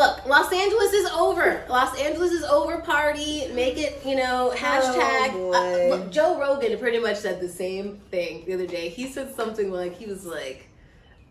look, 0.00 0.26
Los 0.26 0.52
Angeles 0.52 0.92
is 0.92 1.10
over. 1.10 1.62
Los 1.68 1.98
Angeles 2.00 2.32
is 2.32 2.42
over. 2.44 2.78
Party, 2.78 3.46
make 3.52 3.78
it. 3.78 4.00
You 4.04 4.16
know, 4.16 4.52
hashtag. 4.56 5.32
Oh, 5.34 5.52
uh, 5.52 5.96
look, 5.96 6.10
Joe 6.10 6.40
Rogan 6.40 6.78
pretty 6.78 6.98
much 6.98 7.18
said 7.18 7.40
the 7.40 7.48
same 7.48 7.98
thing 8.10 8.44
the 8.46 8.54
other 8.54 8.66
day. 8.66 8.88
He 8.88 9.06
said 9.08 9.34
something 9.34 9.70
like 9.70 9.96
he 9.96 10.06
was 10.06 10.24
like, 10.24 10.68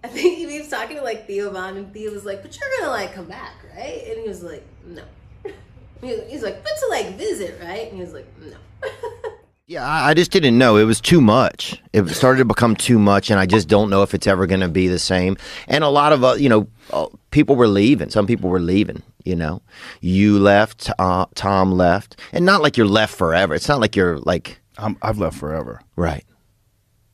I 0.03 0.07
think 0.07 0.37
he 0.37 0.59
was 0.59 0.69
talking 0.69 0.97
to 0.97 1.03
like 1.03 1.25
Theo 1.25 1.49
Von, 1.49 1.77
and 1.77 1.91
Theo 1.93 2.11
was 2.11 2.25
like, 2.25 2.41
"But 2.41 2.57
you're 2.57 2.69
gonna 2.79 2.91
like 2.91 3.13
come 3.13 3.25
back, 3.25 3.55
right?" 3.75 4.03
And 4.07 4.21
he 4.21 4.27
was 4.27 4.43
like, 4.43 4.65
"No." 4.85 5.03
He's 6.01 6.43
like, 6.43 6.63
"But 6.63 6.71
to 6.79 6.87
like 6.89 7.17
visit, 7.17 7.59
right?" 7.61 7.87
And 7.87 7.95
he 7.95 8.01
was 8.01 8.13
like, 8.13 8.27
"No." 8.39 8.57
Yeah, 9.69 9.87
I 9.87 10.15
just 10.15 10.31
didn't 10.31 10.57
know. 10.57 10.77
It 10.77 10.85
was 10.85 10.99
too 10.99 11.21
much. 11.21 11.79
It 11.93 12.07
started 12.09 12.39
to 12.39 12.45
become 12.45 12.75
too 12.75 12.97
much, 12.97 13.29
and 13.29 13.39
I 13.39 13.45
just 13.45 13.67
don't 13.67 13.91
know 13.91 14.01
if 14.01 14.15
it's 14.15 14.25
ever 14.25 14.47
going 14.47 14.61
to 14.61 14.67
be 14.67 14.87
the 14.87 14.97
same. 14.97 15.37
And 15.67 15.83
a 15.83 15.89
lot 15.89 16.11
of, 16.11 16.23
uh, 16.23 16.33
you 16.33 16.49
know, 16.49 16.67
uh, 16.91 17.05
people 17.29 17.55
were 17.55 17.67
leaving. 17.67 18.09
Some 18.09 18.25
people 18.25 18.49
were 18.49 18.59
leaving, 18.59 19.03
you 19.25 19.35
know. 19.35 19.61
You 20.01 20.39
left, 20.39 20.89
uh, 20.97 21.27
Tom 21.35 21.71
left. 21.71 22.19
And 22.33 22.47
not 22.47 22.63
like 22.63 22.77
you're 22.77 22.87
left 22.87 23.15
forever. 23.15 23.53
It's 23.53 23.67
not 23.69 23.79
like 23.79 23.95
you're 23.95 24.17
like, 24.17 24.59
I'm, 24.79 24.97
I've 25.03 25.19
left 25.19 25.37
forever. 25.37 25.81
right. 25.95 26.25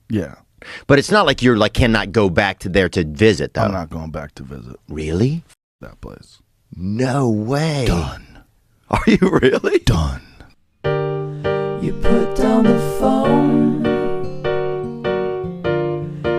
Yeah, 0.08 0.36
But 0.88 0.98
it's 1.00 1.12
not 1.12 1.26
like 1.26 1.42
you're 1.42 1.58
like 1.58 1.74
cannot 1.74 2.14
go 2.14 2.30
back 2.30 2.60
to 2.60 2.70
there 2.70 2.88
to 2.90 3.04
visit, 3.04 3.54
though. 3.54 3.64
I'm 3.64 3.72
not 3.74 3.90
going 3.90 4.12
back 4.12 4.34
to 4.36 4.44
visit 4.44 4.78
Really? 4.88 5.44
that 5.82 6.00
place. 6.00 6.40
No 6.74 7.30
way. 7.30 7.86
Done. 7.86 8.44
Are 8.92 9.02
you 9.08 9.18
really? 9.42 9.80
Done. 9.80 10.22
You 11.86 11.94
put 11.94 12.36
down 12.36 12.64
the 12.64 12.80
phone. 13.00 13.86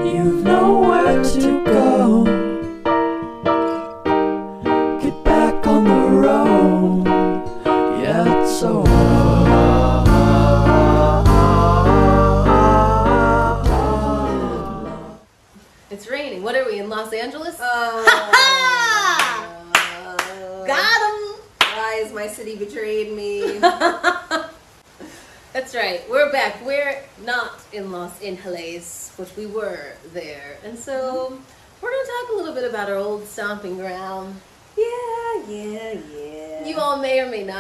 You've 0.05 0.43
nowhere 0.43 1.23
to 1.23 1.66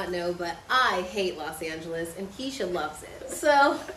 not 0.06 0.12
know, 0.12 0.32
but 0.32 0.56
I 0.70 1.02
hate 1.10 1.36
Los 1.36 1.62
Angeles, 1.62 2.14
and 2.16 2.30
Keisha 2.32 2.70
loves 2.72 3.02
it. 3.02 3.30
So. 3.30 3.78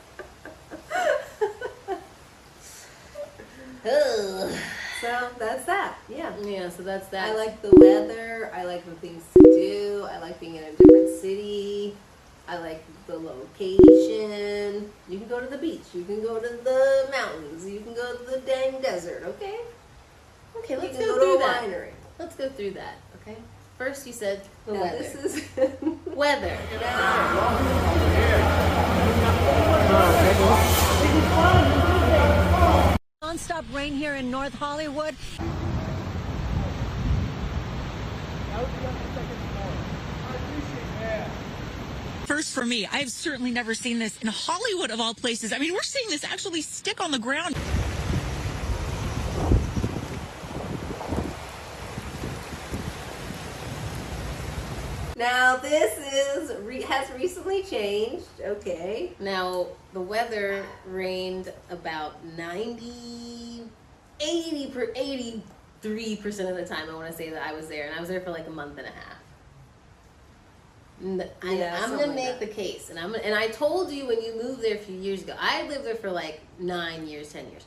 So 5.02 5.30
that's 5.39 5.63
that. 5.65 5.97
Yeah. 6.09 6.33
Yeah, 6.43 6.67
so 6.69 6.83
that's 6.83 7.07
that. 7.07 7.30
I 7.30 7.35
like 7.35 7.61
the 7.61 7.71
weather. 7.71 8.52
I 8.53 8.65
like 8.65 8.85
the 8.85 8.91
things 8.95 9.23
to 9.33 9.43
do. 9.43 10.05
I 10.11 10.19
like 10.19 10.37
being 10.41 10.55
in 10.55 10.63
a 10.65 10.71
different 10.73 11.09
city. 11.21 11.95
I 12.49 12.57
like 12.57 12.83
the 13.07 13.17
location. 13.17 14.91
You 15.07 15.19
can 15.19 15.27
go 15.30 15.39
to 15.39 15.47
the 15.47 15.57
beach. 15.57 15.83
You 15.93 16.03
can 16.03 16.21
go 16.21 16.37
to 16.39 16.49
the 16.49 17.07
mountains. 17.11 17.65
You 17.65 17.80
can 17.80 17.93
go 17.93 18.13
to 18.17 18.23
the 18.31 18.39
dang 18.39 18.81
desert. 18.81 19.23
Okay. 19.25 19.59
Okay, 20.57 20.75
let's 20.75 20.97
go, 20.97 21.05
go 21.05 21.15
through 21.15 21.37
that. 21.47 21.63
winery. 21.63 21.91
Let's 22.17 22.35
go 22.35 22.49
through 22.49 22.71
that. 22.71 22.95
Okay. 23.21 23.37
First, 23.77 24.05
you 24.05 24.11
said 24.11 24.41
the 24.65 24.73
Now, 24.73 24.81
weather. 24.81 24.97
this 24.97 25.15
is 25.15 25.43
weather. 26.19 26.57
Non-stop 33.21 33.63
rain 33.71 33.93
here 33.93 34.15
in 34.15 34.29
North 34.29 34.53
Hollywood. 34.53 35.15
First 42.25 42.53
for 42.53 42.65
me, 42.65 42.85
I've 42.91 43.09
certainly 43.09 43.52
never 43.52 43.73
seen 43.73 43.99
this 43.99 44.17
in 44.17 44.27
Hollywood 44.27 44.91
of 44.91 44.99
all 44.99 45.13
places. 45.13 45.53
I 45.53 45.58
mean, 45.58 45.73
we're 45.73 45.81
seeing 45.83 46.09
this 46.09 46.25
actually 46.25 46.61
stick 46.61 47.02
on 47.02 47.11
the 47.11 47.19
ground. 47.19 47.55
Now 55.19 55.57
this 55.57 55.97
is 55.97 56.55
re- 56.63 56.81
has 56.81 57.11
recently 57.11 57.61
changed. 57.61 58.25
Okay. 58.41 59.11
Now, 59.19 59.67
the 59.93 60.02
weather 60.02 60.65
rained 60.87 61.53
about 61.69 62.23
90, 62.37 63.63
80 64.19 64.67
per 64.71 64.87
83% 64.93 65.41
of 66.49 66.55
the 66.55 66.65
time. 66.65 66.89
I 66.89 66.93
want 66.95 67.08
to 67.08 67.13
say 67.13 67.29
that 67.29 67.45
I 67.45 67.53
was 67.53 67.67
there, 67.67 67.85
and 67.87 67.95
I 67.95 67.99
was 67.99 68.09
there 68.09 68.21
for 68.21 68.31
like 68.31 68.47
a 68.47 68.52
month 68.52 68.77
and 68.77 68.87
a 68.87 68.91
half. 68.91 69.15
I, 71.43 71.53
Yeah, 71.53 71.79
something 71.79 71.99
gonna 71.99 72.08
like 72.08 72.15
make 72.15 72.39
that. 72.39 72.41
the 72.41 72.47
case, 72.53 72.89
and 72.89 72.99
I'm 72.99 73.15
and 73.15 73.33
I 73.33 73.47
told 73.47 73.89
you 73.91 74.05
when 74.08 74.21
you 74.21 74.41
moved 74.41 74.61
there 74.61 74.75
a 74.75 74.79
few 74.79 74.95
years 74.97 75.21
ago. 75.23 75.33
I 75.39 75.65
lived 75.67 75.85
there 75.85 75.95
for 75.95 76.11
like 76.11 76.41
nine 76.59 77.08
years, 77.08 77.31
ten 77.31 77.49
years, 77.52 77.63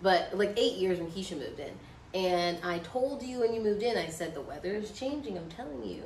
but 0.00 0.30
like 0.36 0.54
eight 0.58 0.76
years 0.78 0.98
when 0.98 1.10
Keisha 1.10 1.36
moved 1.38 1.60
in. 1.60 1.72
And 2.14 2.58
I 2.64 2.78
told 2.78 3.22
you 3.22 3.40
when 3.40 3.52
you 3.54 3.60
moved 3.60 3.82
in, 3.82 3.96
I 3.98 4.08
said 4.08 4.34
the 4.34 4.40
weather 4.40 4.70
is 4.74 4.92
changing. 4.92 5.36
I'm 5.36 5.48
telling 5.50 5.84
you, 5.84 6.02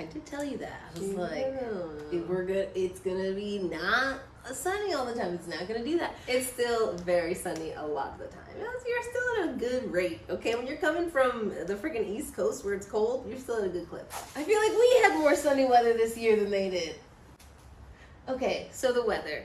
I 0.00 0.04
did 0.04 0.24
tell 0.24 0.42
you 0.42 0.56
that. 0.58 0.80
I 0.96 0.98
was 0.98 1.10
like, 1.10 1.36
Yeah. 1.36 2.18
"If 2.18 2.26
we're 2.26 2.44
good. 2.44 2.70
It's 2.74 3.00
gonna 3.00 3.32
be 3.32 3.58
not 3.58 4.20
sunny 4.50 4.94
all 4.94 5.04
the 5.04 5.12
time. 5.12 5.34
It's 5.34 5.46
not 5.46 5.68
gonna 5.68 5.84
do 5.84 5.98
that. 5.98 6.14
It's 6.26 6.46
still 6.46 6.94
very 6.94 7.34
sunny 7.34 7.72
a 7.72 7.86
lot 7.86 8.14
of 8.14 8.18
the 8.20 8.28
time. 8.28 8.46
You're 8.58 9.02
still 9.02 9.42
at 9.44 9.48
a 9.50 9.52
good 9.58 9.92
rate, 9.92 10.20
okay? 10.30 10.54
When 10.54 10.66
you're 10.66 10.78
coming 10.78 11.10
from 11.10 11.50
the 11.50 11.74
freaking 11.74 12.08
East 12.08 12.34
Coast 12.34 12.64
where 12.64 12.72
it's 12.72 12.86
cold, 12.86 13.26
you're 13.28 13.38
still 13.38 13.56
at 13.56 13.64
a 13.64 13.68
good 13.68 13.90
clip. 13.90 14.10
I 14.34 14.42
feel 14.42 14.58
like 14.58 14.72
we 14.72 15.02
had 15.02 15.18
more 15.18 15.36
sunny 15.36 15.66
weather 15.66 15.92
this 15.92 16.16
year 16.16 16.36
than 16.36 16.50
they 16.50 16.70
did. 16.70 16.94
Okay, 18.26 18.68
so 18.72 18.92
the 18.92 19.04
weather, 19.04 19.44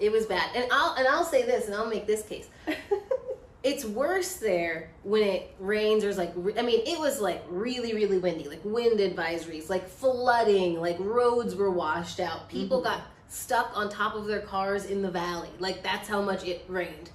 it 0.00 0.10
was 0.10 0.24
bad, 0.24 0.48
and 0.54 0.66
I'll 0.72 0.94
and 0.94 1.06
I'll 1.06 1.24
say 1.26 1.42
this, 1.42 1.66
and 1.66 1.74
I'll 1.74 1.88
make 1.88 2.06
this 2.06 2.22
case. 2.22 2.48
it's 3.68 3.84
worse 3.84 4.36
there 4.36 4.90
when 5.02 5.22
it 5.22 5.54
rains 5.60 6.02
or 6.02 6.08
is 6.08 6.16
like 6.16 6.32
I 6.56 6.62
mean 6.62 6.80
it 6.86 6.98
was 6.98 7.20
like 7.20 7.44
really 7.48 7.94
really 7.94 8.18
windy, 8.18 8.48
like 8.48 8.64
wind 8.64 9.00
advisories, 9.00 9.68
like 9.68 9.86
flooding, 9.86 10.80
like 10.80 10.96
roads 10.98 11.54
were 11.54 11.70
washed 11.70 12.18
out. 12.18 12.48
People 12.48 12.78
mm-hmm. 12.78 12.88
got 12.88 13.02
stuck 13.28 13.70
on 13.76 13.90
top 13.90 14.14
of 14.14 14.26
their 14.26 14.40
cars 14.40 14.86
in 14.86 15.02
the 15.02 15.10
valley. 15.10 15.50
Like 15.58 15.82
that's 15.82 16.08
how 16.08 16.22
much 16.22 16.44
it 16.44 16.64
rained. 16.68 17.10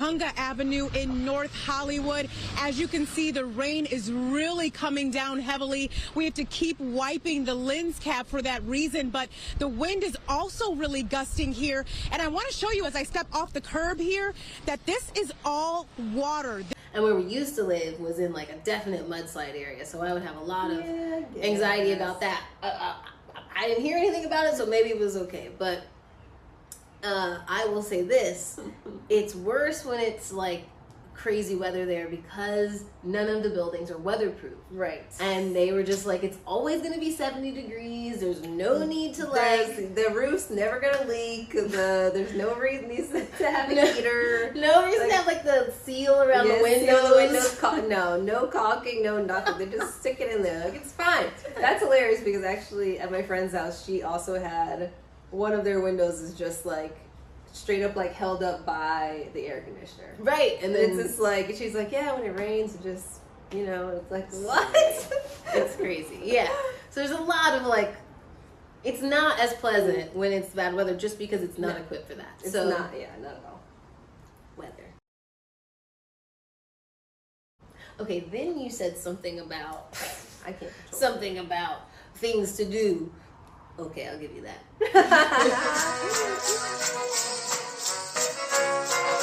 Hunga 0.00 0.36
Avenue 0.36 0.90
in 0.94 1.24
North 1.24 1.54
Hollywood. 1.54 2.28
As 2.58 2.78
you 2.78 2.86
can 2.88 3.06
see, 3.06 3.30
the 3.30 3.44
rain 3.44 3.86
is 3.86 4.12
really 4.12 4.68
coming 4.68 5.10
down 5.10 5.38
heavily. 5.38 5.90
We 6.14 6.24
have 6.24 6.34
to 6.34 6.44
keep 6.44 6.78
wiping 6.80 7.44
the 7.44 7.54
lens 7.54 8.00
cap 8.00 8.26
for 8.26 8.42
that 8.42 8.62
reason, 8.64 9.10
but 9.10 9.28
the 9.60 9.68
wind 9.68 10.02
is 10.02 10.16
also 10.28 10.74
really 10.74 11.04
gusting 11.04 11.52
here. 11.52 11.86
And 12.12 12.20
I 12.20 12.28
want 12.28 12.48
to 12.48 12.52
show 12.52 12.70
you 12.72 12.84
as 12.84 12.94
I 12.96 13.04
step 13.04 13.28
off 13.32 13.52
the 13.52 13.60
curb 13.60 13.98
here 13.98 14.34
that 14.66 14.84
this 14.84 15.12
is 15.14 15.32
all 15.44 15.86
water. 16.12 16.64
And 16.92 17.02
where 17.02 17.14
we 17.14 17.24
used 17.24 17.54
to 17.54 17.62
live 17.62 17.98
was 17.98 18.18
in 18.18 18.32
like 18.32 18.50
a 18.50 18.56
definite 18.56 19.08
mudslide 19.08 19.58
area, 19.58 19.86
so 19.86 20.02
I 20.02 20.12
would 20.12 20.22
have 20.22 20.36
a 20.36 20.44
lot 20.44 20.72
of 20.72 20.80
Yeah, 20.80 21.22
anxiety 21.40 21.92
about 21.92 22.20
that. 22.20 22.42
Uh, 22.62 22.66
uh, 22.66 22.94
I 23.56 23.68
didn't 23.68 23.84
hear 23.84 23.96
anything 23.96 24.24
about 24.24 24.46
it, 24.46 24.56
so 24.56 24.66
maybe 24.66 24.90
it 24.90 24.98
was 24.98 25.16
okay. 25.16 25.50
But 25.56 25.86
uh, 27.04 27.38
I 27.48 27.66
will 27.66 27.82
say 27.82 28.02
this: 28.02 28.58
it's 29.08 29.34
worse 29.34 29.84
when 29.84 30.00
it's 30.00 30.32
like 30.32 30.64
crazy 31.14 31.54
weather 31.54 31.86
there 31.86 32.08
because 32.08 32.84
none 33.04 33.28
of 33.28 33.44
the 33.44 33.48
buildings 33.48 33.88
are 33.88 33.96
weatherproof. 33.96 34.54
Right. 34.72 35.04
And 35.20 35.54
they 35.54 35.70
were 35.72 35.84
just 35.84 36.06
like, 36.06 36.24
it's 36.24 36.36
always 36.44 36.80
going 36.82 36.92
to 36.92 36.98
be 36.98 37.12
70 37.12 37.52
degrees. 37.52 38.18
There's 38.18 38.42
no 38.42 38.84
need 38.84 39.14
to 39.14 39.26
There's- 39.26 39.78
like 39.78 39.94
the 39.94 40.10
roof's 40.12 40.50
never 40.50 40.80
gonna 40.80 41.06
leak. 41.08 41.52
The 41.52 42.10
there's 42.12 42.34
no 42.34 42.56
reason 42.56 43.26
to 43.38 43.44
have 43.50 43.70
a 43.70 43.92
heater. 43.92 44.52
no 44.56 44.84
reason 44.84 45.02
Like- 45.02 45.10
to 45.10 45.14
have 45.16 45.26
like 45.26 45.44
the 45.44 45.72
seal 45.84 46.20
around 46.20 46.48
Yes, 46.48 46.58
the 46.58 46.62
windows. 46.64 47.08
the 47.08 47.14
windows. 47.14 47.58
Caulk- 47.60 47.88
no, 47.88 48.20
no 48.20 48.46
caulking, 48.48 49.02
no 49.04 49.22
nothing. 49.22 49.56
They 49.70 49.76
just 49.78 50.00
stick 50.00 50.20
it 50.20 50.34
in 50.34 50.42
there. 50.42 50.64
Like 50.64 50.74
it's 50.74 50.92
fine. 50.92 51.26
That's 51.60 51.80
hilarious 51.80 52.22
because 52.24 52.42
actually 52.42 52.98
at 52.98 53.12
my 53.12 53.22
friend's 53.22 53.54
house, 53.54 53.86
she 53.86 54.02
also 54.02 54.38
had 54.40 54.90
one 55.34 55.52
of 55.52 55.64
their 55.64 55.80
windows 55.80 56.20
is 56.20 56.34
just 56.34 56.64
like 56.64 56.96
straight 57.52 57.82
up 57.82 57.96
like 57.96 58.12
held 58.12 58.42
up 58.42 58.64
by 58.64 59.28
the 59.34 59.46
air 59.46 59.60
conditioner. 59.62 60.14
Right, 60.18 60.58
and 60.62 60.74
then 60.74 60.90
it's 60.90 61.02
just 61.02 61.20
like 61.20 61.54
she's 61.56 61.74
like, 61.74 61.92
yeah, 61.92 62.14
when 62.14 62.24
it 62.24 62.38
rains, 62.38 62.74
it 62.74 62.82
just 62.82 63.20
you 63.52 63.66
know, 63.66 63.88
it's 63.88 64.10
like 64.10 64.30
what? 64.32 64.68
it's 65.54 65.76
crazy. 65.76 66.20
Yeah. 66.22 66.48
So 66.90 67.00
there's 67.00 67.10
a 67.16 67.22
lot 67.22 67.54
of 67.54 67.66
like, 67.66 67.94
it's 68.82 69.02
not 69.02 69.38
as 69.38 69.52
pleasant 69.54 70.14
when 70.14 70.32
it's 70.32 70.48
bad 70.50 70.74
weather 70.74 70.96
just 70.96 71.18
because 71.18 71.42
it's 71.42 71.58
not 71.58 71.76
No. 71.76 71.82
equipped 71.82 72.08
for 72.08 72.14
that. 72.14 72.40
It's 72.40 72.52
so 72.52 72.68
not. 72.68 72.90
Yeah, 72.98 73.06
not 73.20 73.32
at 73.32 73.44
all. 73.46 73.60
weather. 74.56 74.72
Okay, 78.00 78.20
then 78.20 78.58
you 78.58 78.70
said 78.70 78.96
something 78.96 79.40
about 79.40 79.96
I 80.46 80.52
can't 80.52 80.72
something 80.90 81.38
about 81.38 81.82
things 82.16 82.56
to 82.56 82.64
do. 82.64 83.12
Okay, 83.78 84.08
I'll 84.08 84.18
give 84.18 84.32
you 84.34 84.42
that. 84.42 84.60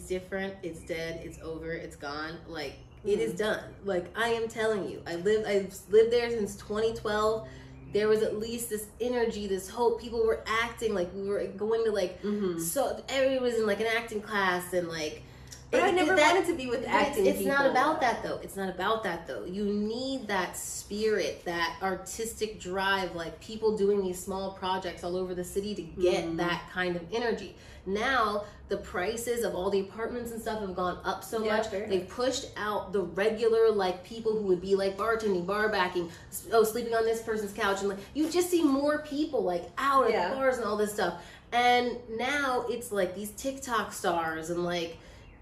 is 0.00 0.08
different, 0.08 0.54
it's 0.62 0.80
dead, 0.80 1.20
it's 1.24 1.40
over, 1.40 1.72
it's 1.72 1.96
gone. 1.96 2.38
Like 2.48 2.74
it 3.04 3.18
is 3.18 3.34
mm. 3.34 3.38
done. 3.38 3.64
Like 3.84 4.06
I 4.16 4.28
am 4.30 4.48
telling 4.48 4.88
you, 4.88 5.02
I 5.06 5.16
live. 5.16 5.46
I've 5.46 5.74
lived 5.90 6.12
there 6.12 6.30
since 6.30 6.56
2012. 6.56 7.48
There 7.92 8.06
was 8.06 8.22
at 8.22 8.38
least 8.38 8.70
this 8.70 8.86
energy, 9.00 9.46
this 9.46 9.68
hope. 9.68 10.00
People 10.00 10.24
were 10.24 10.44
acting 10.46 10.94
like 10.94 11.12
we 11.14 11.28
were 11.28 11.44
going 11.46 11.84
to 11.84 11.92
like 11.92 12.22
mm-hmm. 12.22 12.58
so. 12.58 13.02
Everyone 13.08 13.44
was 13.44 13.54
in 13.54 13.66
like 13.66 13.80
an 13.80 13.88
acting 13.96 14.20
class 14.20 14.72
and 14.72 14.88
like. 14.88 15.22
But 15.70 15.82
I 15.84 15.90
never 15.92 16.16
that- 16.16 16.34
wanted 16.34 16.48
to 16.48 16.54
be 16.56 16.66
with 16.66 16.84
acting 16.88 17.26
It's, 17.26 17.38
it's 17.38 17.46
not 17.46 17.66
about 17.66 18.00
that 18.00 18.22
though. 18.24 18.40
It's 18.42 18.56
not 18.56 18.68
about 18.68 19.04
that 19.04 19.26
though. 19.28 19.44
You 19.44 19.64
need 19.64 20.26
that 20.26 20.56
spirit, 20.56 21.44
that 21.44 21.76
artistic 21.80 22.58
drive, 22.60 23.14
like 23.14 23.38
people 23.40 23.76
doing 23.76 24.02
these 24.02 24.18
small 24.18 24.52
projects 24.52 25.04
all 25.04 25.16
over 25.16 25.34
the 25.34 25.44
city 25.44 25.74
to 25.76 25.82
get 25.82 26.24
Mm-hmm. 26.24 26.36
that 26.38 26.62
kind 26.72 26.96
of 26.96 27.02
energy. 27.12 27.54
Now 27.86 28.44
the 28.68 28.76
prices 28.78 29.44
of 29.44 29.54
all 29.54 29.70
the 29.70 29.80
apartments 29.80 30.32
and 30.32 30.40
stuff 30.42 30.60
have 30.60 30.74
gone 30.74 30.98
up 31.04 31.22
so 31.24 31.42
Yeah, 31.44 31.56
much. 31.58 31.70
They've 31.70 32.08
pushed 32.08 32.46
out 32.56 32.92
the 32.92 33.02
regular 33.02 33.70
like 33.70 34.02
people 34.04 34.32
who 34.32 34.42
would 34.48 34.60
be 34.60 34.74
like 34.74 34.96
bartending, 34.96 35.46
bar 35.46 35.68
backing, 35.68 36.10
oh 36.52 36.64
sleeping 36.64 36.94
on 36.94 37.04
this 37.04 37.22
person's 37.22 37.52
couch, 37.52 37.80
and 37.80 37.88
like 37.90 37.98
you 38.14 38.28
just 38.28 38.50
see 38.50 38.62
more 38.64 38.98
people 38.98 39.42
like 39.44 39.64
out 39.78 40.06
at 40.06 40.10
Yeah. 40.10 40.34
bars 40.34 40.56
and 40.56 40.66
all 40.66 40.76
this 40.76 40.92
stuff. 40.92 41.22
And 41.52 41.96
now 42.16 42.66
it's 42.68 42.90
like 42.92 43.14
these 43.14 43.30
TikTok 43.30 43.92
stars 43.92 44.50
and 44.50 44.64
like 44.64 44.96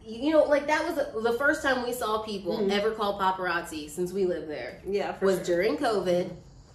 you 0.08 0.32
know, 0.32 0.44
like 0.44 0.66
that 0.66 0.87
was 0.87 0.94
the, 0.94 1.20
the 1.20 1.37
first 1.37 1.62
time 1.62 1.84
we 1.84 1.93
saw 1.93 2.22
people 2.22 2.70
ever 2.72 2.93
call 2.93 3.20
paparazzi 3.20 3.90
since 3.90 4.12
we 4.12 4.25
lived 4.25 4.49
there. 4.49 4.78
Mm-hmm. 4.81 4.94
Yeah, 4.94 5.12
for 5.12 5.26
was 5.26 5.37
sure. 5.37 5.44
during 5.44 5.76
COVID 5.76 6.31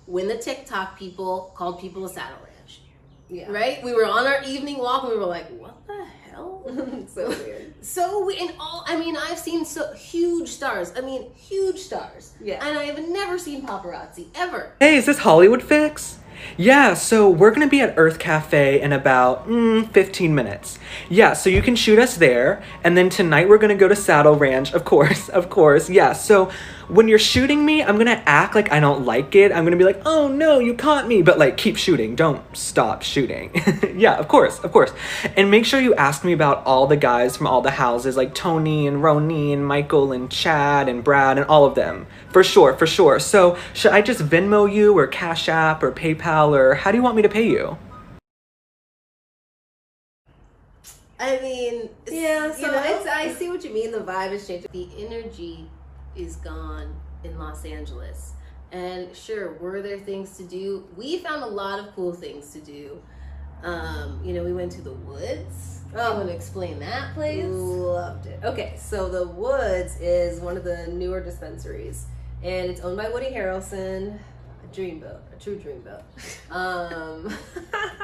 when 0.06 0.28
the 0.28 0.38
TikTok 0.38 0.98
people 0.98 1.52
called 1.56 1.80
people 1.80 2.06
a 2.06 2.10
saddle 2.10 2.38
ranch. 2.44 2.82
Yeah. 3.30 3.52
Right? 3.52 3.82
We 3.84 3.94
were 3.94 4.06
on 4.06 4.28
our 4.28 4.44
evening 4.44 4.78
walk 4.78 5.04
and 5.04 5.14
we 5.14 5.18
were 5.18 5.26
like, 5.26 5.50
what 5.50 5.76
the 5.88 6.06
hell? 6.30 6.64
so 7.08 7.30
weird. 7.30 7.74
so 7.84 8.24
we, 8.24 8.38
and 8.38 8.54
all 8.60 8.86
I 8.88 8.98
mean, 8.98 9.18
I've 9.18 9.40
seen 9.40 9.66
so 9.66 9.94
huge 9.94 10.50
stars. 10.50 10.94
I 10.96 11.02
mean, 11.02 11.34
huge 11.34 11.80
stars. 11.80 12.34
Yeah. 12.40 12.64
And 12.66 12.78
I 12.78 12.84
have 12.84 13.00
never 13.10 13.40
seen 13.40 13.66
paparazzi 13.66 14.28
ever. 14.36 14.74
Hey, 14.80 14.98
is 14.98 15.06
this 15.08 15.20
Hollywood 15.20 15.64
Fix? 15.64 16.13
Yeah, 16.58 16.94
so 16.94 17.30
we're 17.30 17.52
gonna 17.52 17.68
be 17.68 17.82
at 17.82 17.96
Earth 17.98 18.20
Cafe 18.20 18.80
in 18.80 18.94
about 18.94 19.48
mm, 19.48 19.90
15 19.92 20.36
minutes. 20.36 20.78
Yeah, 21.10 21.34
so 21.34 21.50
you 21.50 21.64
can 21.64 21.76
shoot 21.76 21.98
us 21.98 22.18
there, 22.18 22.62
and 22.84 22.96
then 22.96 23.10
tonight 23.10 23.50
we're 23.50 23.58
gonna 23.58 23.76
go 23.76 23.88
to 23.88 23.96
Saddle 23.96 24.36
Ranch, 24.36 24.74
of 24.74 24.86
course, 24.86 25.30
of 25.40 25.50
course. 25.50 25.90
Yeah, 25.90 26.14
so 26.14 26.52
when 26.88 27.08
you're 27.08 27.20
shooting 27.20 27.66
me, 27.66 27.84
I'm 27.84 27.98
gonna 27.98 28.22
act 28.26 28.56
like 28.56 28.72
I 28.72 28.80
don't 28.80 29.06
like 29.06 29.36
it. 29.36 29.52
I'm 29.52 29.64
gonna 29.64 29.78
be 29.78 29.84
like, 29.84 30.02
oh 30.06 30.28
no, 30.28 30.60
you 30.60 30.74
caught 30.74 31.08
me, 31.08 31.22
but 31.22 31.38
like 31.38 31.58
keep 31.58 31.78
shooting, 31.78 32.16
don't 32.16 32.42
stop 32.56 33.02
shooting. 33.04 33.52
yeah, 33.96 34.16
of 34.16 34.28
course, 34.28 34.60
of 34.60 34.72
course. 34.72 34.92
And 35.38 35.50
make 35.50 35.66
sure 35.66 35.80
you 35.80 35.94
ask 35.96 36.24
me 36.24 36.34
about 36.34 36.66
all 36.66 36.88
the 36.88 36.98
guys 36.98 37.38
from 37.38 37.48
all 37.48 37.62
the 37.62 37.72
houses, 37.72 38.18
like 38.18 38.34
Tony 38.36 38.88
and 38.88 38.98
Roni 38.98 39.54
and 39.54 39.66
Michael 39.66 40.12
and 40.12 40.30
Chad 40.30 40.90
and 40.90 41.04
Brad 41.04 41.38
and 41.38 41.48
all 41.48 41.66
of 41.66 41.76
them. 41.76 42.08
For 42.32 42.44
sure, 42.44 42.74
for 42.76 42.88
sure. 42.88 43.20
So, 43.20 43.58
should 43.74 43.92
I 43.92 44.02
just 44.02 44.20
Venmo 44.22 44.72
you 44.72 44.98
or 44.98 45.08
Cash 45.08 45.48
App 45.50 45.84
or 45.84 45.92
PayPal 45.92 46.50
or 46.50 46.76
how 46.76 46.92
do 46.92 46.98
you 46.98 47.04
want 47.04 47.16
me 47.16 47.22
to 47.22 47.30
pay 47.30 47.48
you? 47.48 47.78
I 51.20 51.40
mean, 51.42 51.90
Yeah, 52.12 52.48
you 52.48 52.54
so 52.54 52.68
know? 52.72 52.82
it's, 52.84 53.08
I 53.08 53.32
see 53.34 53.50
what 53.50 53.64
you 53.64 53.72
mean. 53.74 53.92
The 53.92 54.00
vibe 54.00 54.32
is 54.32 54.46
changing. 54.46 54.68
the 54.74 54.90
energy 54.98 55.70
is 56.16 56.38
gone 56.38 56.96
in 57.24 57.38
Los 57.38 57.66
Angeles. 57.66 58.34
And 58.72 59.16
sure, 59.16 59.54
were 59.60 59.82
there 59.82 60.00
things 60.00 60.36
to 60.38 60.44
do? 60.44 60.88
We 60.96 61.20
found 61.20 61.44
a 61.44 61.48
lot 61.48 61.80
of 61.80 61.94
cool 61.96 62.14
things 62.14 62.52
to 62.54 62.60
do. 62.60 63.02
Um, 63.64 64.20
you 64.24 64.34
know, 64.34 64.44
we 64.44 64.52
went 64.52 64.72
to 64.74 64.82
the 64.82 64.92
woods. 64.92 65.82
Oh, 65.96 66.14
I'm 66.14 66.20
gonna 66.20 66.32
explain 66.32 66.80
that 66.80 67.14
place. 67.14 67.46
Loved 67.46 68.26
it. 68.26 68.40
Okay, 68.44 68.74
so 68.78 69.10
the 69.10 69.28
Woods 69.28 70.00
is 70.02 70.40
one 70.42 70.58
of 70.58 70.64
the 70.64 70.88
newer 70.88 71.22
dispensaries, 71.22 72.08
and 72.42 72.70
it's 72.70 72.82
owned 72.82 72.98
by 72.98 73.10
Woody 73.10 73.28
Harrelson. 73.28 74.20
A 74.64 74.76
dreamboat, 74.76 75.20
a 75.34 75.40
true 75.40 75.58
dreamboat. 75.60 76.02
Um, 76.52 77.34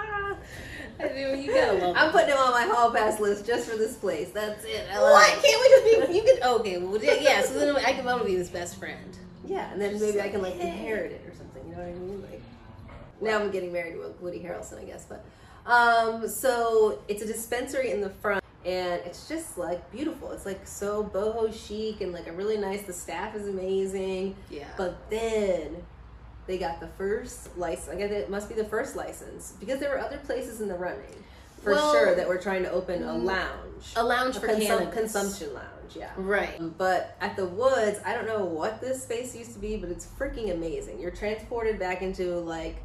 I 1.01 1.13
mean, 1.13 1.41
you 1.43 1.53
gotta 1.53 1.73
love 1.77 1.95
I'm 1.97 2.11
putting 2.11 2.29
him 2.29 2.37
on 2.37 2.51
my 2.51 2.63
hall 2.63 2.91
pass 2.91 3.19
list 3.19 3.45
just 3.45 3.69
for 3.69 3.77
this 3.77 3.95
place. 3.95 4.31
That's 4.31 4.63
it. 4.65 4.85
I 4.91 4.99
love 4.99 5.11
What? 5.13 5.37
it. 5.37 5.41
Can't 5.43 5.61
we 5.61 5.97
just 5.97 6.11
be? 6.11 6.17
You 6.17 6.23
can. 6.23 6.49
Okay, 6.59 6.77
well, 6.77 7.01
yeah. 7.21 7.41
So 7.43 7.53
then 7.59 7.75
I 7.77 7.93
can 7.93 8.03
want 8.05 8.19
to 8.21 8.25
be 8.25 8.35
his 8.35 8.49
best 8.49 8.77
friend. 8.77 9.17
Yeah, 9.45 9.71
and 9.71 9.81
then 9.81 9.99
maybe 9.99 10.19
I 10.21 10.29
can 10.29 10.41
like 10.41 10.55
inherit 10.55 11.11
it 11.13 11.21
or 11.25 11.33
something. 11.35 11.63
You 11.69 11.75
know 11.75 11.81
what 11.83 11.89
I 11.89 11.93
mean? 11.93 12.21
Like 12.29 12.41
now 13.21 13.39
I'm 13.39 13.49
getting 13.51 13.71
married 13.71 13.93
to 13.93 14.13
Woody 14.19 14.39
Harrelson, 14.39 14.79
I 14.81 14.83
guess. 14.83 15.05
But 15.05 15.23
um, 15.65 16.27
so 16.27 16.99
it's 17.07 17.21
a 17.21 17.25
dispensary 17.27 17.91
in 17.91 18.01
the 18.01 18.09
front. 18.09 18.43
and 18.65 19.01
it's 19.05 19.29
just 19.29 19.57
like 19.57 19.89
beautiful. 19.91 20.31
It's 20.33 20.45
like 20.45 20.67
so 20.67 21.03
boho 21.03 21.53
chic 21.53 22.01
and 22.01 22.11
like 22.11 22.27
a 22.27 22.33
really 22.33 22.57
nice. 22.57 22.81
The 22.81 22.93
staff 22.93 23.35
is 23.35 23.47
amazing. 23.47 24.35
Yeah. 24.49 24.65
But 24.77 25.09
then 25.09 25.77
they 26.49 26.57
got 26.57 26.79
the 26.79 26.87
first 26.87 27.55
license. 27.59 27.89
I 27.89 27.95
guess 27.95 28.09
it 28.11 28.27
must 28.31 28.49
be 28.49 28.55
the 28.55 28.65
first 28.65 28.95
license 28.95 29.53
because 29.59 29.79
there 29.79 29.91
were 29.91 29.99
other 29.99 30.17
places 30.17 30.61
in 30.61 30.67
the 30.67 30.73
running 30.73 31.23
for 31.61 31.73
Well, 31.73 31.93
sure 31.93 32.15
that 32.15 32.27
were 32.27 32.39
trying 32.39 32.63
to 32.63 32.71
open 32.71 33.03
a 33.03 33.13
mm, 33.13 33.23
lounge, 33.23 33.93
a 33.95 34.03
lounge 34.03 34.35
for 34.39 34.47
consum- 34.47 34.91
consumption 34.91 35.53
lounge. 35.53 35.95
Yeah. 35.95 36.09
Right. 36.17 36.57
But 36.77 37.15
at 37.21 37.35
the 37.35 37.45
woods, 37.45 37.99
I 38.03 38.15
don't 38.15 38.25
know 38.25 38.43
what 38.43 38.81
this 38.81 39.03
space 39.03 39.35
used 39.35 39.53
to 39.53 39.59
be, 39.59 39.77
but 39.77 39.89
it's 39.89 40.07
freaking 40.07 40.51
amazing. 40.51 40.99
You're 40.99 41.11
transported 41.11 41.77
back 41.77 42.01
into 42.01 42.33
like 42.39 42.77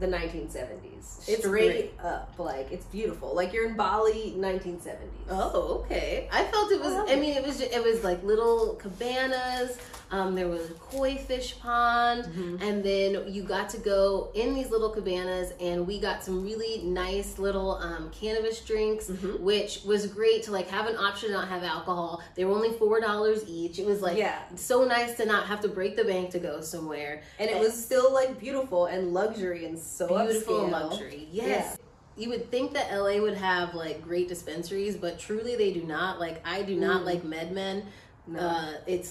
the 0.00 0.06
1970s, 0.06 1.26
It's 1.28 1.38
straight 1.38 1.94
up. 2.04 2.34
Like 2.38 2.70
it's 2.70 2.84
beautiful. 2.86 3.34
Like 3.34 3.54
you're 3.54 3.68
in 3.70 3.74
Bali, 3.74 4.34
1970s. 4.36 4.98
Oh, 5.30 5.82
okay. 5.86 6.28
I 6.30 6.44
felt 6.44 6.70
it 6.72 6.80
was. 6.80 6.92
I 7.10 7.16
mean, 7.16 7.34
it 7.34 7.44
was. 7.44 7.58
ju- 7.58 7.68
It 7.72 7.82
was 7.82 8.04
like 8.04 8.22
little 8.22 8.74
cabanas. 8.74 9.78
Um, 10.10 10.34
there 10.34 10.48
was 10.48 10.70
a 10.70 10.74
koi 10.74 11.16
fish 11.16 11.58
pond, 11.60 12.24
Mm-hmm. 12.24 12.62
and 12.62 12.82
then 12.82 13.24
you 13.32 13.42
got 13.42 13.68
to 13.70 13.78
go 13.78 14.30
in 14.34 14.54
these 14.54 14.70
little 14.70 14.88
cabanas, 14.90 15.52
and 15.60 15.86
we 15.86 16.00
got 16.00 16.24
some 16.24 16.42
really 16.42 16.82
nice 16.82 17.38
little 17.38 17.72
um, 17.76 18.10
cannabis 18.10 18.60
drinks, 18.60 19.06
Mm-hmm. 19.08 19.42
which 19.44 19.82
was 19.84 20.06
great 20.06 20.42
to 20.44 20.52
like 20.52 20.68
have 20.68 20.86
an 20.86 20.96
option 20.96 21.28
to 21.28 21.34
not 21.34 21.48
have 21.48 21.62
alcohol. 21.62 22.22
They 22.36 22.44
were 22.46 22.52
only 22.54 22.72
four 22.78 23.00
dollars 23.00 23.44
each. 23.46 23.78
It 23.78 23.84
was 23.86 24.00
like 24.00 24.16
Yeah. 24.16 24.38
so 24.56 24.84
nice 24.84 25.14
to 25.18 25.26
not 25.26 25.46
have 25.46 25.60
to 25.60 25.68
break 25.68 25.96
the 25.96 26.04
bank 26.04 26.30
to 26.30 26.38
go 26.38 26.60
somewhere, 26.62 27.22
and 27.38 27.50
it 27.50 27.58
was 27.60 27.74
still 27.74 28.12
like 28.12 28.40
beautiful 28.40 28.86
and 28.86 29.12
luxury 29.12 29.66
and 29.66 29.78
so 29.78 30.06
beautiful 30.24 30.62
and 30.62 30.72
luxury. 30.72 31.28
Yes. 31.30 31.76
You 32.16 32.30
would 32.30 32.50
think 32.50 32.72
that 32.72 32.90
LA 32.92 33.20
would 33.20 33.36
have 33.36 33.74
like 33.74 34.02
great 34.02 34.26
dispensaries, 34.26 34.96
but 34.96 35.18
truly 35.20 35.54
they 35.54 35.72
do 35.72 35.82
not. 35.84 36.18
Like 36.18 36.40
I 36.46 36.62
do 36.62 36.74
not 36.76 37.04
like 37.04 37.22
MedMen. 37.22 37.84
No. 38.26 38.40
Uh, 38.40 38.72
it's 38.86 39.08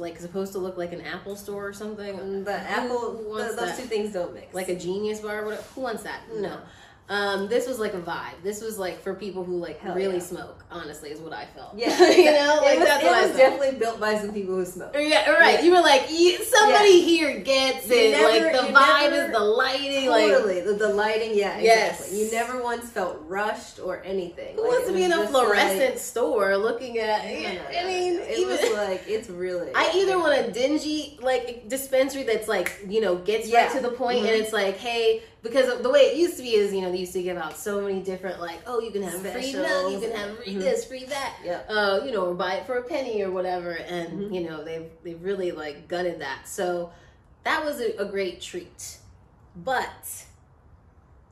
like 0.00 0.18
supposed 0.18 0.52
to 0.52 0.58
look 0.58 0.76
like 0.76 0.92
an 0.92 1.00
Apple 1.02 1.36
store 1.36 1.68
or 1.68 1.72
something. 1.72 2.16
Mm, 2.18 2.44
The 2.44 2.54
apple, 2.54 3.22
wants 3.28 3.48
th- 3.54 3.58
those 3.60 3.68
that? 3.68 3.78
two 3.78 3.84
things 3.84 4.12
don't 4.12 4.34
mix. 4.34 4.54
like 4.54 4.68
a 4.68 4.76
Genius 4.76 5.20
bar. 5.20 5.44
Whatever. 5.44 5.62
Who 5.74 5.80
wants 5.82 6.02
that? 6.04 6.20
No. 6.34 6.58
Um, 7.10 7.48
this 7.48 7.66
was 7.66 7.80
like 7.80 7.92
a 7.94 8.00
vibe. 8.00 8.40
This 8.44 8.62
was 8.62 8.78
like 8.78 9.02
for 9.02 9.14
people 9.14 9.42
who 9.42 9.56
like 9.56 9.80
Hell 9.80 9.96
really 9.96 10.14
yeah. 10.14 10.20
smoke. 10.22 10.64
Honestly, 10.70 11.10
is 11.10 11.18
what 11.20 11.32
I 11.32 11.44
felt. 11.46 11.76
yeah, 11.76 11.88
you 12.10 12.24
know, 12.30 12.60
like 12.62 12.76
it 12.76 12.78
was, 12.78 12.88
that's 12.88 13.04
it 13.04 13.28
was 13.28 13.36
definitely 13.36 13.78
built 13.80 13.98
by 13.98 14.16
some 14.16 14.32
people 14.32 14.54
who 14.54 14.64
smoke. 14.64 14.94
Yeah, 14.96 15.28
right. 15.32 15.54
Yeah. 15.58 15.62
You 15.62 15.72
were 15.72 15.80
like, 15.80 16.02
somebody 16.08 16.90
Yeah. 16.90 17.04
here 17.04 17.40
gets 17.40 17.88
You 17.88 17.96
it. 17.96 18.10
never- 18.12 18.28
like 18.46 18.52
the 18.52 18.72
vibe 18.72 19.10
never- 19.10 19.24
is 19.26 19.32
the 19.32 19.40
lighting. 19.40 20.08
Like 20.08 20.64
the, 20.64 20.72
the 20.78 20.88
lighting, 20.94 21.30
yeah, 21.36 21.58
Yes. 21.58 22.12
You 22.12 22.30
never 22.30 22.62
once 22.62 22.88
felt 22.88 23.18
rushed 23.26 23.80
or 23.80 24.00
anything. 24.04 24.54
Who 24.54 24.62
Like, 24.62 24.70
wants 24.70 24.86
to 24.86 24.92
be 24.94 25.02
in 25.02 25.10
a 25.12 25.26
fluorescent 25.26 25.80
like- 25.94 25.98
store 25.98 26.56
looking 26.56 26.98
at? 26.98 27.22
I 27.22 27.84
mean, 27.84 28.20
it 28.20 28.38
even 28.38 28.50
was 28.56 28.72
like 28.88 29.02
it's 29.08 29.28
really. 29.28 29.72
I 29.74 29.90
either 29.96 30.16
want 30.16 30.38
a 30.46 30.52
dingy 30.52 31.18
like 31.20 31.68
dispensary 31.68 32.22
that's 32.22 32.46
like 32.46 32.78
you 32.88 33.00
know 33.00 33.16
gets 33.16 33.52
right 33.52 33.68
to 33.72 33.80
the 33.80 33.90
point 33.90 34.18
and 34.20 34.28
Mhm. 34.28 34.40
it's 34.40 34.52
like 34.52 34.76
hey 34.76 35.22
because 35.42 35.80
the 35.82 35.88
way 35.90 36.00
it 36.00 36.16
used 36.16 36.36
to 36.36 36.42
be 36.42 36.50
is 36.54 36.72
you 36.72 36.82
know 36.82 36.90
they 36.92 36.98
used 36.98 37.12
to 37.14 37.22
give 37.22 37.36
out 37.36 37.56
so 37.56 37.80
many 37.80 38.00
different 38.00 38.40
like 38.40 38.58
oh 38.66 38.80
you 38.80 38.90
can 38.90 39.02
have 39.02 39.14
free 39.20 39.52
Specials. 39.52 39.92
you 39.92 40.00
can 40.00 40.12
have 40.16 40.36
free 40.36 40.54
Mhm. 40.54 40.60
this 40.60 40.84
free 40.84 41.04
that 41.04 41.36
Yep. 41.44 41.66
uh 41.70 42.00
you 42.04 42.12
know 42.12 42.26
or 42.26 42.34
buy 42.34 42.54
it 42.54 42.66
for 42.66 42.74
a 42.78 42.82
penny 42.82 43.22
or 43.22 43.30
whatever 43.30 43.70
and 43.72 44.08
Mhm. 44.30 44.34
you 44.34 44.48
know 44.48 44.62
they've 44.64 44.90
they've 45.02 45.22
really 45.22 45.50
like 45.52 45.88
gutted 45.88 46.20
that 46.20 46.46
so 46.46 46.90
that 47.44 47.64
was 47.64 47.80
a, 47.80 47.96
a 47.98 48.04
great 48.04 48.40
treat 48.40 48.98
but 49.56 49.88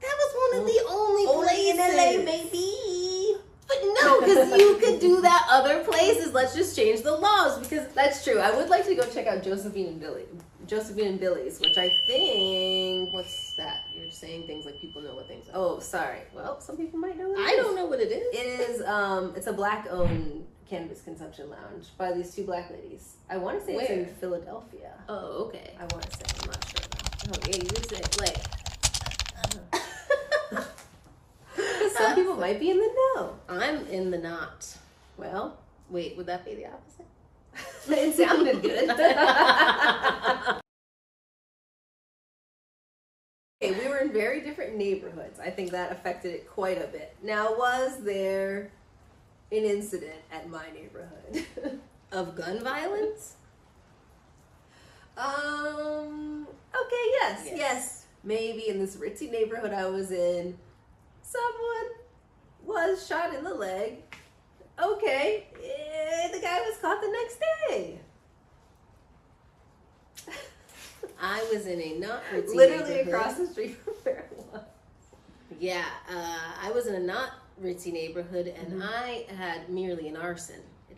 that 0.00 0.14
was 0.16 0.52
one 0.52 0.60
of 0.60 0.66
the 0.66 0.80
only, 0.88 1.26
Only 1.26 1.70
in 1.70 1.76
LA, 1.76 2.24
baby. 2.24 3.36
but 3.66 3.76
no 4.00 4.20
because 4.20 4.58
you 4.58 4.76
could 4.76 5.00
do 5.00 5.20
that 5.20 5.46
other 5.50 5.82
places 5.84 6.32
let's 6.32 6.54
just 6.54 6.74
change 6.76 7.02
the 7.02 7.12
laws 7.12 7.58
because 7.58 7.86
That's 7.94 8.22
true. 8.24 8.38
I 8.38 8.54
would 8.56 8.68
like 8.70 8.86
to 8.86 8.94
go 8.94 9.02
check 9.10 9.26
out 9.26 9.42
Josephine 9.42 9.88
and 9.88 10.00
Billy, 10.00 10.22
Josephine 10.68 11.08
and 11.08 11.20
Billy's, 11.20 11.58
which 11.60 11.76
I 11.76 11.88
think. 12.06 13.12
What's 13.12 13.54
that? 13.56 13.87
You're 14.08 14.14
saying 14.14 14.46
things 14.46 14.64
like 14.64 14.80
people 14.80 15.02
know 15.02 15.14
what 15.14 15.28
things 15.28 15.50
are. 15.50 15.52
Oh, 15.52 15.80
sorry. 15.80 16.20
Well, 16.34 16.62
some 16.62 16.78
people 16.78 16.98
might 16.98 17.18
know. 17.18 17.28
What 17.28 17.40
it 17.40 17.46
I 17.46 17.50
is. 17.50 17.56
don't 17.58 17.76
know 17.76 17.84
what 17.84 18.00
it 18.00 18.10
is. 18.10 18.34
It 18.34 18.70
is. 18.70 18.80
Um, 18.86 19.34
it's 19.36 19.48
a 19.48 19.52
black-owned 19.52 20.46
cannabis 20.66 21.02
consumption 21.02 21.50
lounge 21.50 21.88
by 21.98 22.14
these 22.14 22.34
two 22.34 22.44
black 22.44 22.70
ladies. 22.70 23.16
I 23.28 23.36
want 23.36 23.60
to 23.60 23.66
say 23.66 23.74
it's 23.74 23.90
in 23.90 24.06
Philadelphia. 24.18 24.94
Oh, 25.10 25.44
okay. 25.48 25.74
I 25.78 25.82
want 25.92 26.10
to 26.10 26.16
say. 26.16 26.24
I'm 26.40 26.46
not 26.46 26.66
sure. 26.66 26.80
Though. 26.88 27.32
Oh, 27.34 27.38
yeah, 27.50 27.56
you 27.56 27.64
just 27.64 27.90
said 27.90 28.18
like. 28.18 28.38
Some 31.98 32.14
people 32.14 32.36
might 32.46 32.58
be 32.58 32.70
in 32.70 32.78
the 32.78 32.90
know. 33.14 33.38
I'm 33.46 33.86
in 33.88 34.10
the 34.10 34.16
not. 34.16 34.74
Well, 35.18 35.58
Wait, 35.90 36.16
would 36.16 36.24
that 36.26 36.46
be 36.46 36.54
the 36.54 36.64
opposite? 36.66 37.04
it 37.90 38.14
sounded 38.14 38.62
good. 38.62 38.88
In 44.08 44.14
very 44.14 44.40
different 44.40 44.76
neighborhoods. 44.76 45.38
I 45.40 45.50
think 45.50 45.70
that 45.70 45.92
affected 45.92 46.34
it 46.34 46.50
quite 46.50 46.82
a 46.82 46.86
bit. 46.86 47.14
Now, 47.22 47.56
was 47.56 48.02
there 48.02 48.70
an 49.52 49.64
incident 49.64 50.20
at 50.32 50.48
my 50.48 50.66
neighborhood? 50.74 51.80
Of 52.10 52.36
gun 52.36 52.64
violence? 52.64 53.34
um, 55.18 56.46
okay, 56.74 57.04
yes, 57.20 57.42
yes, 57.44 57.54
Yes. 57.56 58.04
Maybe 58.24 58.68
in 58.68 58.78
this 58.78 58.96
ritzy 58.96 59.30
neighborhood 59.30 59.72
I 59.72 59.86
was 59.86 60.10
in, 60.10 60.56
someone 61.22 61.90
was 62.64 63.06
shot 63.06 63.34
in 63.34 63.44
the 63.44 63.54
leg. 63.54 63.98
Okay, 64.82 65.46
eh, 65.62 66.28
the 66.32 66.40
guy 66.40 66.60
was 66.60 66.78
caught 66.78 67.00
the 67.02 67.08
next 67.08 67.38
day. 67.68 68.00
I 71.20 71.46
was 71.52 71.66
in 71.66 71.80
a 71.80 71.98
not 71.98 72.22
ritzy 72.32 72.54
Literally 72.54 73.00
across 73.00 73.34
the 73.34 73.46
street 73.46 73.76
from 73.76 73.94
where 74.02 74.24
I 74.30 74.56
was. 74.56 74.62
Yeah, 75.58 75.84
uh, 76.10 76.52
I 76.62 76.70
was 76.70 76.86
in 76.86 76.94
a 76.94 77.00
not 77.00 77.32
ritzy 77.62 77.92
neighborhood, 77.92 78.46
and 78.46 78.74
mm-hmm. 78.74 78.82
I 78.82 79.26
had 79.34 79.68
merely 79.68 80.08
an 80.08 80.16
arson. 80.16 80.60
It 80.90 80.96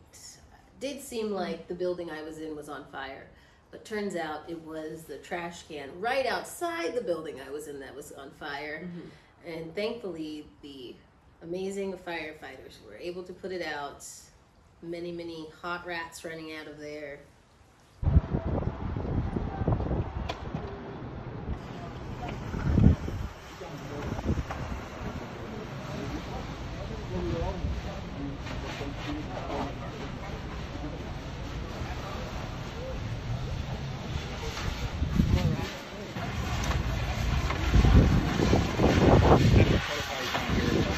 did 0.78 1.00
seem 1.00 1.26
mm-hmm. 1.26 1.34
like 1.34 1.68
the 1.68 1.74
building 1.74 2.10
I 2.10 2.22
was 2.22 2.38
in 2.38 2.54
was 2.54 2.68
on 2.68 2.84
fire, 2.92 3.26
but 3.70 3.84
turns 3.84 4.16
out 4.16 4.42
it 4.48 4.60
was 4.60 5.04
the 5.04 5.18
trash 5.18 5.62
can 5.68 5.88
right 6.00 6.26
outside 6.26 6.94
the 6.94 7.00
building 7.00 7.36
I 7.46 7.50
was 7.50 7.68
in 7.68 7.80
that 7.80 7.94
was 7.94 8.12
on 8.12 8.30
fire. 8.32 8.84
Mm-hmm. 8.84 9.50
And 9.50 9.74
thankfully, 9.74 10.46
the 10.60 10.94
amazing 11.42 11.94
firefighters 11.94 12.84
were 12.86 12.96
able 12.98 13.22
to 13.22 13.32
put 13.32 13.52
it 13.52 13.62
out. 13.62 14.04
Many, 14.82 15.12
many 15.12 15.46
hot 15.62 15.86
rats 15.86 16.24
running 16.24 16.54
out 16.56 16.66
of 16.66 16.78
there. 16.78 17.20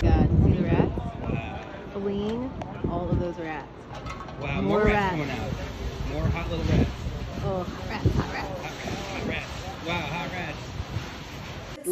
God, 0.03 0.29
see 0.45 0.53
the 0.53 0.63
rats? 0.65 0.93
Feline, 1.93 2.51
all 2.91 3.09
of 3.09 3.21
those 3.21 3.37
rats. 3.39 3.69
Wow, 4.41 4.61
More 4.61 4.63
more, 4.63 4.85
rats, 4.85 4.93
rats. 4.93 5.11
coming 5.11 5.31
out. 5.31 5.53
More 6.13 6.27
hot 6.29 6.51
little 6.51 6.65
rats. 6.65 6.91
Oh, 7.45 7.63
hot 7.63 7.89
rats, 7.89 8.15
hot 8.15 8.33
rats. 8.33 8.49
Hot 8.49 8.73
rats, 8.73 9.05
hot 9.05 9.29
rats. 9.29 9.87
Wow, 9.87 10.01
hot 10.01 10.31
rats. 10.35 10.63
A 11.87 11.91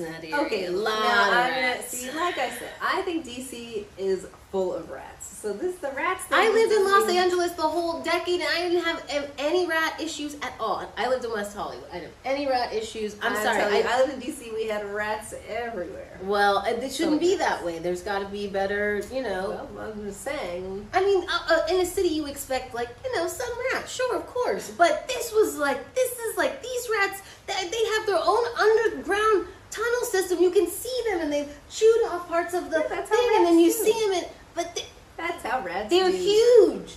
lot 0.00 0.08
of 0.08 0.22
rats 0.22 0.24
in 0.24 0.30
that 0.30 0.38
area. 0.40 0.46
Okay, 0.46 0.64
a 0.66 0.70
lot 0.70 1.02
now, 1.02 1.30
of 1.30 1.48
rats. 1.48 1.88
See, 1.88 2.10
like 2.10 2.38
I 2.38 2.50
said, 2.50 2.70
I 2.80 3.02
think 3.02 3.26
DC 3.26 3.84
is 3.98 4.26
full 4.52 4.74
of 4.74 4.90
rats. 4.90 5.26
So 5.26 5.52
this 5.52 5.76
the 5.76 5.90
rats. 5.90 6.24
thing 6.24 6.38
I 6.38 6.48
lived 6.50 6.72
in 6.72 6.84
Los 6.84 7.08
Angeles 7.10 7.52
the 7.52 7.62
whole 7.62 8.02
decade, 8.02 8.40
and 8.40 8.48
I 8.48 8.68
didn't 8.68 8.84
have 8.84 9.30
any 9.38 9.66
rat 9.66 10.00
issues 10.00 10.36
at 10.42 10.52
all. 10.60 10.86
I 10.96 11.08
lived 11.08 11.24
in 11.24 11.32
West 11.32 11.56
Hollywood. 11.56 11.86
I 11.90 12.00
didn't 12.00 12.12
have 12.22 12.34
any 12.34 12.46
rat 12.46 12.72
issues. 12.72 13.16
I'm, 13.22 13.34
sorry. 13.36 13.58
you, 13.58 13.84
I, 13.84 13.94
I 13.94 14.00
lived 14.02 14.12
in 14.12 14.20
DC. 14.20 14.54
We 14.54 14.68
had 14.68 14.84
rats 14.92 15.34
everywhere. 15.48 16.18
well, 16.22 16.62
it 16.66 16.92
shouldn't 16.92 17.20
be 17.20 17.36
that 17.38 17.64
way. 17.64 17.78
There's 17.78 18.02
got 18.02 18.18
to 18.20 18.26
be 18.26 18.46
better, 18.46 19.02
you 19.12 19.22
know. 19.22 19.66
Well, 19.74 19.90
I'm 19.90 20.04
just 20.04 20.20
saying. 20.20 20.86
I 20.92 21.00
mean, 21.00 21.24
uh, 21.28 21.48
uh, 21.48 21.74
in 21.74 21.80
a 21.80 21.86
city, 21.86 22.10
you 22.10 22.26
expect 22.26 22.74
like 22.74 22.90
you 23.04 23.16
know 23.16 23.26
some 23.26 23.50
rats, 23.72 23.92
sure, 23.92 24.14
of 24.14 24.26
course. 24.26 24.70
But 24.70 25.08
this 25.08 25.32
was 25.32 25.56
like 25.56 25.94
this 25.94 26.12
is 26.12 26.36
like 26.36 26.62
these 26.62 26.88
rats. 26.92 27.22
They, 27.46 27.54
they 27.54 27.84
have 27.96 28.06
their 28.06 28.20
own 28.22 28.44
underground 28.58 29.48
tunnel 29.72 30.02
system. 30.04 30.40
You 30.40 30.50
can 30.52 30.68
see 30.68 31.02
them, 31.10 31.20
and 31.22 31.32
they've 31.32 31.52
chewed 31.70 32.04
off 32.06 32.28
parts 32.28 32.54
of 32.54 32.70
the 32.70 32.78
Yeah, 32.88 33.02
thing, 33.02 33.30
and 33.36 33.46
then 33.46 33.58
you 33.58 33.66
do. 33.72 33.72
see 33.72 33.92
them. 33.92 34.12
And, 34.18 34.26
but 34.54 34.74
they, 34.76 34.84
That's 35.16 35.42
how 35.42 35.62
rats. 35.64 35.90
they're 35.90 36.10
do. 36.10 36.16
huge. 36.16 36.94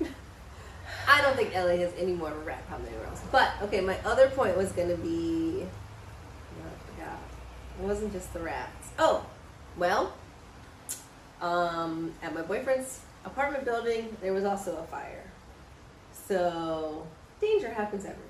I 1.08 1.20
don't 1.22 1.36
think 1.36 1.54
LA 1.54 1.76
has 1.84 1.92
any 1.98 2.12
more 2.14 2.30
of 2.30 2.36
a 2.36 2.40
rat 2.40 2.66
problem 2.66 2.84
than 2.86 2.94
anywhere 2.94 3.10
else. 3.10 3.22
But 3.30 3.52
okay, 3.62 3.80
my 3.80 3.96
other 4.04 4.28
point 4.30 4.56
was 4.56 4.72
going 4.72 4.88
to 4.88 4.96
be. 4.96 5.60
No, 6.58 6.64
I 6.66 6.90
forgot. 6.94 7.18
It 7.80 7.84
wasn't 7.86 8.12
just 8.12 8.32
the 8.32 8.40
rats. 8.40 8.88
Oh, 8.98 9.24
well, 9.76 10.12
Um, 11.40 12.14
at 12.22 12.34
my 12.34 12.40
boyfriend's 12.42 13.00
apartment 13.24 13.64
building, 13.66 14.16
there 14.22 14.32
was 14.32 14.44
also 14.44 14.76
a 14.78 14.84
fire. 14.84 15.22
So 16.28 17.06
danger 17.40 17.68
happens 17.68 18.04
everywhere. 18.04 18.22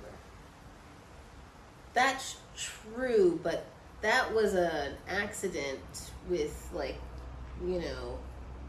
That's 1.95 2.37
true, 2.57 3.39
but 3.43 3.65
that 4.03 4.33
was 4.35 4.55
an 4.55 4.93
accident 5.09 6.11
with 6.29 6.69
like, 6.73 6.97
you 7.65 7.81
know, 7.81 8.19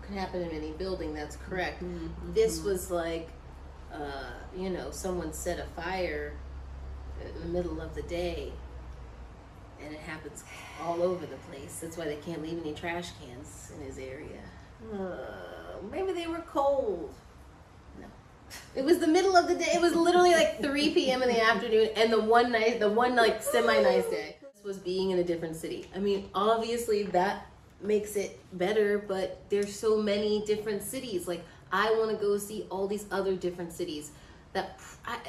could 0.01 0.15
happen 0.15 0.41
in 0.41 0.51
any 0.51 0.72
building. 0.72 1.13
That's 1.13 1.36
correct. 1.36 1.84
This 2.34 2.63
was 2.63 2.89
like, 2.89 3.29
uh, 3.93 4.31
you 4.55 4.69
know, 4.69 4.91
someone 4.91 5.34
set 5.34 5.60
a 5.60 5.65
fire 5.79 6.34
in 7.22 7.41
the 7.41 7.48
middle 7.48 7.81
of 7.81 7.96
the 7.96 8.03
day, 8.03 8.51
and 9.84 9.93
it 9.93 10.00
happens 10.00 10.43
all 10.81 11.01
over 11.01 11.25
the 11.25 11.36
place. 11.50 11.79
That's 11.81 11.98
why 11.98 12.05
they 12.05 12.17
can't 12.17 12.41
leave 12.41 12.60
any 12.62 12.74
trash 12.74 13.10
cans 13.19 13.72
in 13.75 13.86
his 13.86 13.98
area. 13.98 14.41
Uh, 14.93 15.81
maybe 15.91 16.13
they 16.13 16.27
were 16.27 16.43
cold. 16.48 17.13
No. 18.00 18.05
It 18.75 18.86
was 18.86 19.00
the 19.00 19.07
middle 19.07 19.36
of 19.36 19.48
the 19.48 19.55
day. 19.55 19.72
It 19.74 19.81
was 19.81 19.96
literally 19.96 20.31
like 20.31 20.62
3 20.62 20.93
p.m. 20.93 21.22
in 21.22 21.29
the 21.29 21.43
afternoon, 21.43 21.89
and 21.96 22.13
the 22.13 22.22
one 22.22 22.51
night, 22.51 22.79
the 22.79 22.89
one 22.89 23.15
like 23.15 23.41
semi 23.41 23.81
nice 23.81 24.05
day 24.05 24.38
was 24.64 24.78
being 24.78 25.12
in 25.12 25.20
a 25.20 25.24
different 25.24 25.56
city. 25.56 25.88
I 25.96 26.00
mean, 26.00 26.30
obviously 26.34 27.04
that 27.04 27.48
makes 27.82 28.16
it 28.16 28.40
better, 28.58 29.00
but 29.00 29.42
there's 29.50 29.78
so 29.78 30.02
many 30.02 30.44
different 30.46 30.84
cities. 30.84 31.28
Like 31.28 31.44
I 31.72 31.92
want 31.92 32.12
to 32.12 32.18
go 32.18 32.38
see 32.38 32.68
all 32.70 32.88
these 32.88 33.06
other 33.12 33.36
different 33.36 33.72
cities. 33.72 34.12
That 34.54 34.80
I, 35.06 35.20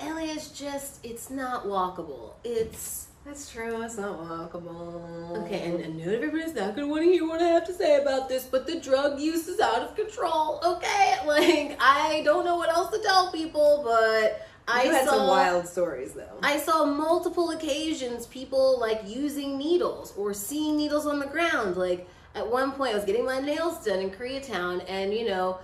LA 0.00 0.32
is 0.32 0.48
just 0.50 1.04
it's 1.04 1.30
not 1.30 1.66
walkable. 1.66 2.34
It's 2.44 3.08
That's 3.24 3.50
true. 3.50 3.82
It's 3.82 3.96
not 3.96 4.18
walkable. 4.20 5.44
Okay, 5.44 5.70
and, 5.70 5.80
and 5.80 5.98
not 5.98 6.14
everybody's 6.14 6.54
not 6.54 6.74
gonna 6.74 6.88
want 6.88 7.04
to 7.04 7.10
hear 7.10 7.26
what 7.26 7.40
I 7.40 7.48
have 7.48 7.66
to 7.66 7.72
say 7.72 8.00
about 8.00 8.28
this, 8.28 8.44
but 8.44 8.66
the 8.66 8.80
drug 8.80 9.20
use 9.20 9.48
is 9.48 9.60
out 9.60 9.82
of 9.82 9.94
control. 9.96 10.60
Okay, 10.64 11.14
like 11.26 11.76
I 11.80 12.22
don't 12.24 12.44
know 12.44 12.56
what 12.56 12.70
else 12.70 12.90
to 12.90 13.02
tell 13.02 13.30
people, 13.30 13.82
but 13.84 14.46
I 14.68 14.84
you 14.84 14.90
had 14.90 15.04
saw 15.06 15.16
some 15.16 15.26
wild 15.28 15.68
stories 15.68 16.12
though. 16.12 16.38
I 16.42 16.58
saw 16.58 16.84
multiple 16.84 17.50
occasions 17.50 18.26
people 18.26 18.78
like 18.80 19.02
using 19.06 19.56
needles 19.56 20.12
or 20.16 20.34
seeing 20.34 20.76
needles 20.76 21.06
on 21.06 21.18
the 21.18 21.26
ground. 21.26 21.76
Like 21.76 22.08
at 22.34 22.46
one 22.50 22.72
point, 22.72 22.92
I 22.92 22.94
was 22.96 23.04
getting 23.04 23.24
my 23.24 23.40
nails 23.40 23.84
done 23.84 24.00
in 24.00 24.10
Koreatown, 24.10 24.84
and 24.88 25.14
you 25.14 25.26
know, 25.26 25.58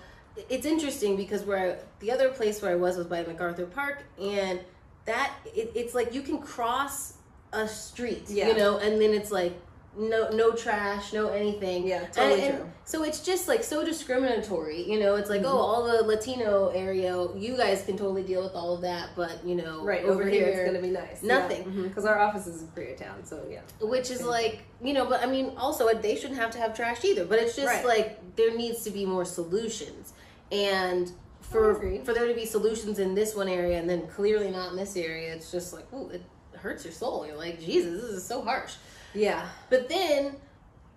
it's 0.48 0.64
interesting 0.66 1.16
because 1.16 1.42
where 1.42 1.72
I, 1.72 1.76
the 2.00 2.10
other 2.10 2.30
place 2.30 2.62
where 2.62 2.70
I 2.72 2.76
was 2.76 2.96
was 2.96 3.06
by 3.06 3.22
MacArthur 3.24 3.66
Park, 3.66 4.04
and 4.20 4.60
that 5.04 5.32
it, 5.54 5.72
it's 5.74 5.94
like 5.94 6.14
you 6.14 6.22
can 6.22 6.38
cross 6.38 7.14
a 7.52 7.68
street, 7.68 8.24
Yeah. 8.28 8.48
you 8.48 8.56
know, 8.56 8.78
and 8.78 9.00
then 9.00 9.12
it's 9.12 9.30
like 9.30 9.52
no 9.96 10.30
no 10.30 10.52
trash, 10.52 11.12
no 11.12 11.28
anything. 11.28 11.86
Yeah, 11.86 12.06
totally 12.06 12.40
and, 12.42 12.42
and 12.54 12.58
true. 12.62 12.70
so 12.84 13.02
it's 13.04 13.20
just 13.20 13.46
like 13.48 13.62
so 13.62 13.84
discriminatory, 13.84 14.82
you 14.90 14.98
know. 14.98 15.16
It's 15.16 15.28
like, 15.28 15.42
Mhm. 15.42 15.46
oh, 15.52 15.58
all 15.58 15.82
the 15.84 16.02
Latino 16.02 16.68
area, 16.68 17.14
you 17.36 17.56
guys 17.56 17.82
can 17.84 17.96
totally 17.98 18.22
deal 18.22 18.42
with 18.42 18.54
all 18.54 18.74
of 18.74 18.80
that, 18.82 19.10
but 19.16 19.44
you 19.44 19.54
know, 19.54 19.84
Right 19.84 20.04
over, 20.04 20.24
here, 20.26 20.46
it's 20.48 20.64
gonna 20.64 20.80
be 20.82 20.90
nice. 20.90 21.22
Nothing. 21.22 21.82
because 21.82 22.04
our 22.06 22.18
office 22.18 22.46
is 22.46 22.62
in 22.62 22.68
Koreatown, 22.68 23.24
so 23.26 23.42
yeah. 23.50 23.60
which 23.80 24.10
is 24.10 24.22
like 24.22 24.62
you 24.80 24.92
know 24.94 25.06
but 25.06 25.22
i 25.22 25.26
mean 25.26 25.52
also 25.56 25.88
they 25.94 26.16
shouldn't 26.16 26.40
have 26.40 26.50
to 26.50 26.58
have 26.58 26.74
trash 26.74 27.04
either 27.04 27.24
but 27.24 27.38
it's 27.38 27.54
just 27.54 27.68
Right. 27.68 27.84
like 27.86 28.36
there 28.36 28.52
needs 28.56 28.82
to 28.82 28.90
be 28.90 29.06
more 29.06 29.24
solutions 29.24 30.12
and 30.50 31.12
for 31.40 31.74
for 32.04 32.12
there 32.12 32.26
to 32.26 32.34
be 32.34 32.46
solutions 32.46 32.98
in 32.98 33.14
this 33.14 33.34
one 33.36 33.48
area 33.48 33.78
and 33.78 33.88
then 33.88 34.08
clearly 34.08 34.50
not 34.50 34.70
in 34.72 34.76
this 34.76 34.96
area 34.96 35.32
it's 35.34 35.52
just 35.52 35.72
like 35.72 35.86
oh 35.92 36.08
it 36.08 36.22
hurts 36.56 36.84
your 36.84 36.92
soul 36.92 37.24
you're 37.26 37.36
like 37.36 37.60
jesus 37.60 38.00
this 38.02 38.10
is 38.10 38.26
so 38.26 38.42
harsh 38.42 38.74
Yeah. 39.14 39.46
but 39.70 39.88
then 39.88 40.36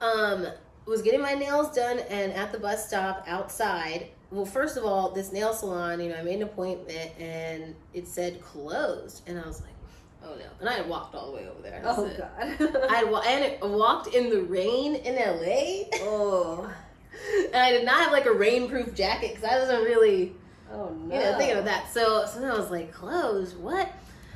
um 0.01 0.47
was 0.85 1.01
getting 1.01 1.21
my 1.21 1.33
nails 1.33 1.75
done 1.75 1.99
and 2.09 2.31
at 2.33 2.51
the 2.51 2.59
bus 2.59 2.87
stop 2.87 3.23
outside 3.27 4.07
well 4.31 4.45
first 4.45 4.77
of 4.77 4.85
all 4.85 5.11
this 5.11 5.31
nail 5.31 5.53
salon 5.53 5.99
you 5.99 6.09
know 6.09 6.15
i 6.15 6.21
made 6.23 6.35
an 6.35 6.43
appointment 6.43 7.11
and 7.19 7.75
it 7.93 8.07
said 8.07 8.41
closed 8.41 9.21
and 9.27 9.39
i 9.39 9.45
was 9.47 9.61
like 9.61 9.71
oh 10.23 10.35
no 10.37 10.45
and 10.59 10.69
i 10.69 10.73
had 10.73 10.87
walked 10.89 11.15
all 11.15 11.27
the 11.31 11.37
way 11.37 11.47
over 11.47 11.61
there 11.61 11.81
Oh 11.85 12.07
said- 12.07 12.17
god. 12.69 12.85
I 12.89 13.03
wa- 13.03 13.23
and 13.27 13.43
it 13.45 13.61
walked 13.61 14.13
in 14.13 14.29
the 14.29 14.41
rain 14.43 14.95
in 14.95 15.15
LA, 15.15 15.85
oh. 16.03 16.71
and 17.47 17.55
I 17.55 17.71
did 17.71 17.85
not 17.85 18.03
have 18.03 18.11
like 18.11 18.25
a 18.25 18.29
rainproof 18.29 18.93
jacket 18.95 19.35
because 19.35 19.43
I 19.49 19.59
wasn't 19.59 19.83
really, 19.83 20.33
Oh 20.71 20.89
no. 20.89 21.15
you 21.15 21.21
know, 21.21 21.37
thinking 21.37 21.57
of 21.57 21.65
that. 21.65 21.91
So, 21.91 22.25
so 22.25 22.39
then 22.39 22.51
I 22.51 22.57
was 22.57 22.69
like, 22.71 22.91
closed, 22.91 23.57
what? 23.59 23.89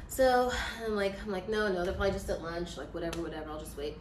So 0.09 0.51
I'm 0.83 0.95
like, 0.95 1.15
I'm 1.23 1.31
like, 1.31 1.47
no, 1.47 1.71
no, 1.71 1.85
they're 1.85 1.93
probably 1.93 2.11
just 2.11 2.29
at 2.29 2.41
lunch, 2.41 2.77
like 2.77 2.93
whatever, 2.93 3.21
whatever. 3.21 3.49
I'll 3.49 3.59
just 3.59 3.77
wait. 3.77 3.97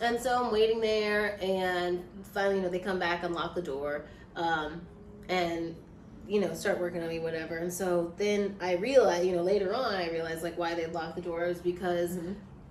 And 0.00 0.18
so 0.18 0.42
I'm 0.42 0.52
waiting 0.52 0.80
there, 0.80 1.38
and 1.40 2.02
finally, 2.32 2.56
you 2.56 2.62
know, 2.62 2.68
they 2.68 2.80
come 2.80 2.98
back, 2.98 3.22
unlock 3.22 3.54
the 3.54 3.62
door, 3.62 4.06
um, 4.34 4.80
and 5.28 5.76
you 6.26 6.40
know, 6.40 6.54
start 6.54 6.80
working 6.80 7.02
on 7.02 7.08
me, 7.08 7.18
whatever. 7.18 7.58
And 7.58 7.72
so 7.72 8.12
then 8.16 8.56
I 8.60 8.76
realized, 8.76 9.26
you 9.26 9.36
know, 9.36 9.42
later 9.42 9.74
on, 9.74 9.94
I 9.94 10.10
realized 10.10 10.42
like 10.42 10.56
why 10.56 10.74
they 10.74 10.86
locked 10.86 11.16
the 11.16 11.22
doors 11.22 11.58
because 11.60 12.18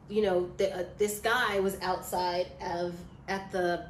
you 0.09 0.21
know, 0.21 0.49
th- 0.57 0.73
uh, 0.73 0.83
this 0.97 1.19
guy 1.19 1.59
was 1.59 1.77
outside 1.81 2.47
of 2.61 2.95
at 3.27 3.51
the 3.51 3.85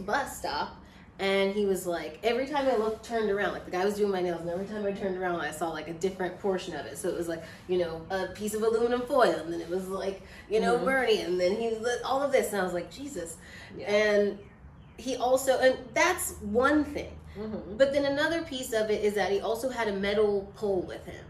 bus 0.00 0.38
stop, 0.38 0.76
and 1.18 1.54
he 1.54 1.64
was 1.64 1.86
like, 1.86 2.18
every 2.24 2.46
time 2.46 2.66
I 2.66 2.76
looked, 2.76 3.04
turned 3.04 3.30
around, 3.30 3.52
like 3.52 3.64
the 3.64 3.70
guy 3.70 3.84
was 3.84 3.94
doing 3.94 4.10
my 4.10 4.20
nails, 4.20 4.40
and 4.40 4.50
every 4.50 4.66
time 4.66 4.84
I 4.84 4.92
turned 4.92 5.16
around, 5.16 5.40
I 5.40 5.52
saw 5.52 5.70
like 5.70 5.88
a 5.88 5.92
different 5.94 6.38
portion 6.40 6.74
of 6.74 6.86
it. 6.86 6.98
So 6.98 7.08
it 7.08 7.16
was 7.16 7.28
like, 7.28 7.42
you 7.68 7.78
know, 7.78 8.02
a 8.10 8.26
piece 8.28 8.54
of 8.54 8.62
aluminum 8.62 9.02
foil, 9.02 9.34
and 9.34 9.52
then 9.52 9.60
it 9.60 9.68
was 9.68 9.88
like, 9.88 10.22
you 10.50 10.60
know, 10.60 10.78
Mhm. 10.78 10.84
burning, 10.84 11.20
and 11.20 11.40
then 11.40 11.56
he 11.56 11.68
was 11.68 12.00
all 12.04 12.20
of 12.22 12.32
this, 12.32 12.52
and 12.52 12.60
I 12.60 12.64
was 12.64 12.72
like, 12.72 12.90
Jesus. 12.90 13.36
Yeah. 13.76 13.90
And 13.92 14.38
he 14.96 15.16
also, 15.16 15.58
and 15.58 15.76
that's 15.94 16.32
one 16.40 16.84
thing. 16.84 17.16
Mhm. 17.36 17.78
But 17.78 17.92
then 17.92 18.04
another 18.04 18.42
piece 18.42 18.72
of 18.72 18.90
it 18.90 19.04
is 19.04 19.14
that 19.14 19.30
he 19.30 19.40
also 19.40 19.68
had 19.68 19.88
a 19.88 19.92
metal 19.92 20.52
pole 20.56 20.82
with 20.82 21.04
him. 21.06 21.24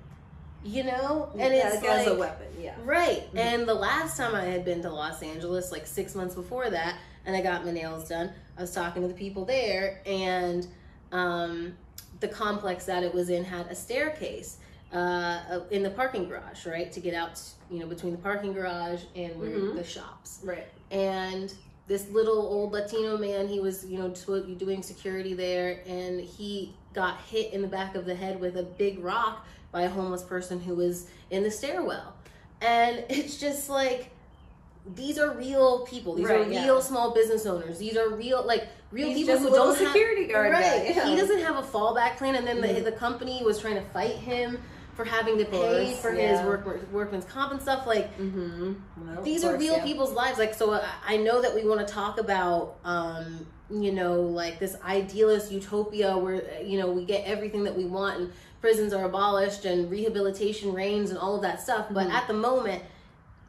You 0.64 0.84
know? 0.84 1.28
And 1.38 1.54
Yeah, 1.54 1.72
it's 1.74 1.82
like 1.82 1.90
as 1.90 2.06
a 2.08 2.14
weapon, 2.14 2.46
yeah. 2.58 2.74
Right. 2.84 3.30
Mhm. 3.34 3.38
And 3.38 3.68
the 3.68 3.74
last 3.74 4.16
time 4.16 4.34
I 4.34 4.44
had 4.44 4.64
been 4.64 4.80
to 4.82 4.90
Los 4.90 5.22
Angeles, 5.22 5.70
like 5.70 5.86
six 5.86 6.14
months 6.14 6.34
before 6.34 6.70
that, 6.70 6.96
and 7.26 7.36
I 7.36 7.42
got 7.42 7.64
my 7.64 7.70
nails 7.70 8.08
done, 8.08 8.32
I 8.56 8.62
was 8.62 8.72
talking 8.72 9.02
to 9.02 9.08
the 9.08 9.14
people 9.14 9.44
there, 9.44 10.00
and 10.06 10.66
um, 11.12 11.76
the 12.20 12.28
complex 12.28 12.86
that 12.86 13.02
it 13.02 13.12
was 13.14 13.28
in 13.28 13.44
had 13.44 13.66
a 13.66 13.74
staircase 13.74 14.58
uh, 14.92 15.60
in 15.70 15.82
the 15.82 15.90
parking 15.90 16.28
garage, 16.28 16.66
right? 16.66 16.90
To 16.92 17.00
get 17.00 17.14
out, 17.14 17.40
you 17.70 17.80
know, 17.80 17.86
between 17.86 18.12
the 18.12 18.18
parking 18.18 18.52
garage 18.52 19.02
and 19.16 19.38
where 19.40 19.50
Mhm. 19.50 19.74
the 19.76 19.84
shops. 19.84 20.38
Right. 20.44 20.66
And 20.90 21.52
this 21.88 22.08
little 22.10 22.38
old 22.38 22.72
Latino 22.72 23.18
man, 23.18 23.48
he 23.48 23.58
was, 23.60 23.84
you 23.84 23.98
know, 23.98 24.08
doing 24.08 24.82
security 24.82 25.34
there, 25.34 25.80
and 25.86 26.20
he 26.20 26.74
got 26.94 27.20
hit 27.22 27.52
in 27.52 27.60
the 27.60 27.66
back 27.68 27.96
of 27.96 28.06
the 28.06 28.14
head 28.14 28.40
with 28.40 28.56
a 28.56 28.62
big 28.62 29.00
rock 29.02 29.44
by 29.74 29.82
a 29.82 29.90
homeless 29.90 30.22
person 30.22 30.60
who 30.60 30.76
was 30.76 31.08
in 31.30 31.42
the 31.42 31.50
stairwell. 31.50 32.14
And 32.62 33.04
it's 33.10 33.36
just 33.38 33.68
like, 33.68 34.08
these 34.94 35.18
are 35.18 35.32
real 35.36 35.80
people. 35.84 36.14
These 36.14 36.30
are 36.30 36.38
Right, 36.38 36.50
yeah. 36.50 36.64
real 36.64 36.80
small 36.80 37.12
business 37.12 37.44
owners. 37.44 37.78
These 37.78 37.96
are 37.96 38.08
real, 38.10 38.46
like, 38.46 38.68
real 38.92 39.08
He's 39.08 39.26
people 39.26 39.38
who 39.38 39.48
a 39.48 39.50
don't 39.50 39.76
have- 39.78 39.88
security 39.88 40.26
guard 40.26 40.52
Right. 40.52 40.94
yeah. 40.94 41.08
He 41.08 41.16
doesn't 41.16 41.40
have 41.40 41.56
a 41.56 41.62
fallback 41.62 42.16
plan, 42.18 42.36
and 42.36 42.46
then 42.46 42.60
the, 42.60 42.68
Mhm. 42.68 42.84
the 42.84 42.92
company 42.92 43.42
was 43.42 43.58
trying 43.58 43.74
to 43.74 43.80
fight 43.92 44.12
him 44.12 44.62
for 44.94 45.04
having 45.04 45.36
to 45.38 45.44
pay 45.44 45.86
course, 45.86 46.00
for 46.00 46.10
his 46.12 46.38
yeah. 46.38 46.46
work, 46.46 46.92
workman's 46.92 47.24
comp 47.24 47.50
and 47.50 47.60
stuff. 47.60 47.84
Like, 47.84 48.16
Mm-hmm. 48.16 49.24
these 49.24 49.42
are 49.42 49.56
real 49.56 49.80
people's 49.80 50.12
lives 50.12 50.38
like 50.38 50.54
so 50.54 50.72
I- 50.74 50.84
i 51.08 51.16
know 51.16 51.40
that 51.42 51.52
we 51.54 51.64
want 51.66 51.86
to 51.86 51.92
talk 51.92 52.18
about 52.20 52.76
um 52.84 53.46
you 53.70 53.92
know 53.92 54.20
like 54.20 54.58
this 54.58 54.76
idealist 54.84 55.50
utopia 55.50 56.16
where 56.16 56.42
you 56.62 56.78
know 56.78 56.88
we 56.90 57.04
get 57.04 57.24
everything 57.26 57.64
that 57.64 57.76
we 57.76 57.84
want 57.86 58.20
and 58.20 58.32
prisons 58.64 58.94
are 58.94 59.04
abolished 59.04 59.66
and 59.66 59.90
rehabilitation 59.90 60.72
reigns 60.72 61.10
and 61.10 61.18
all 61.18 61.36
of 61.36 61.42
that 61.42 61.60
stuff 61.60 61.84
but 61.90 62.06
Mhm. 62.06 62.12
at 62.12 62.26
the 62.26 62.32
moment 62.32 62.82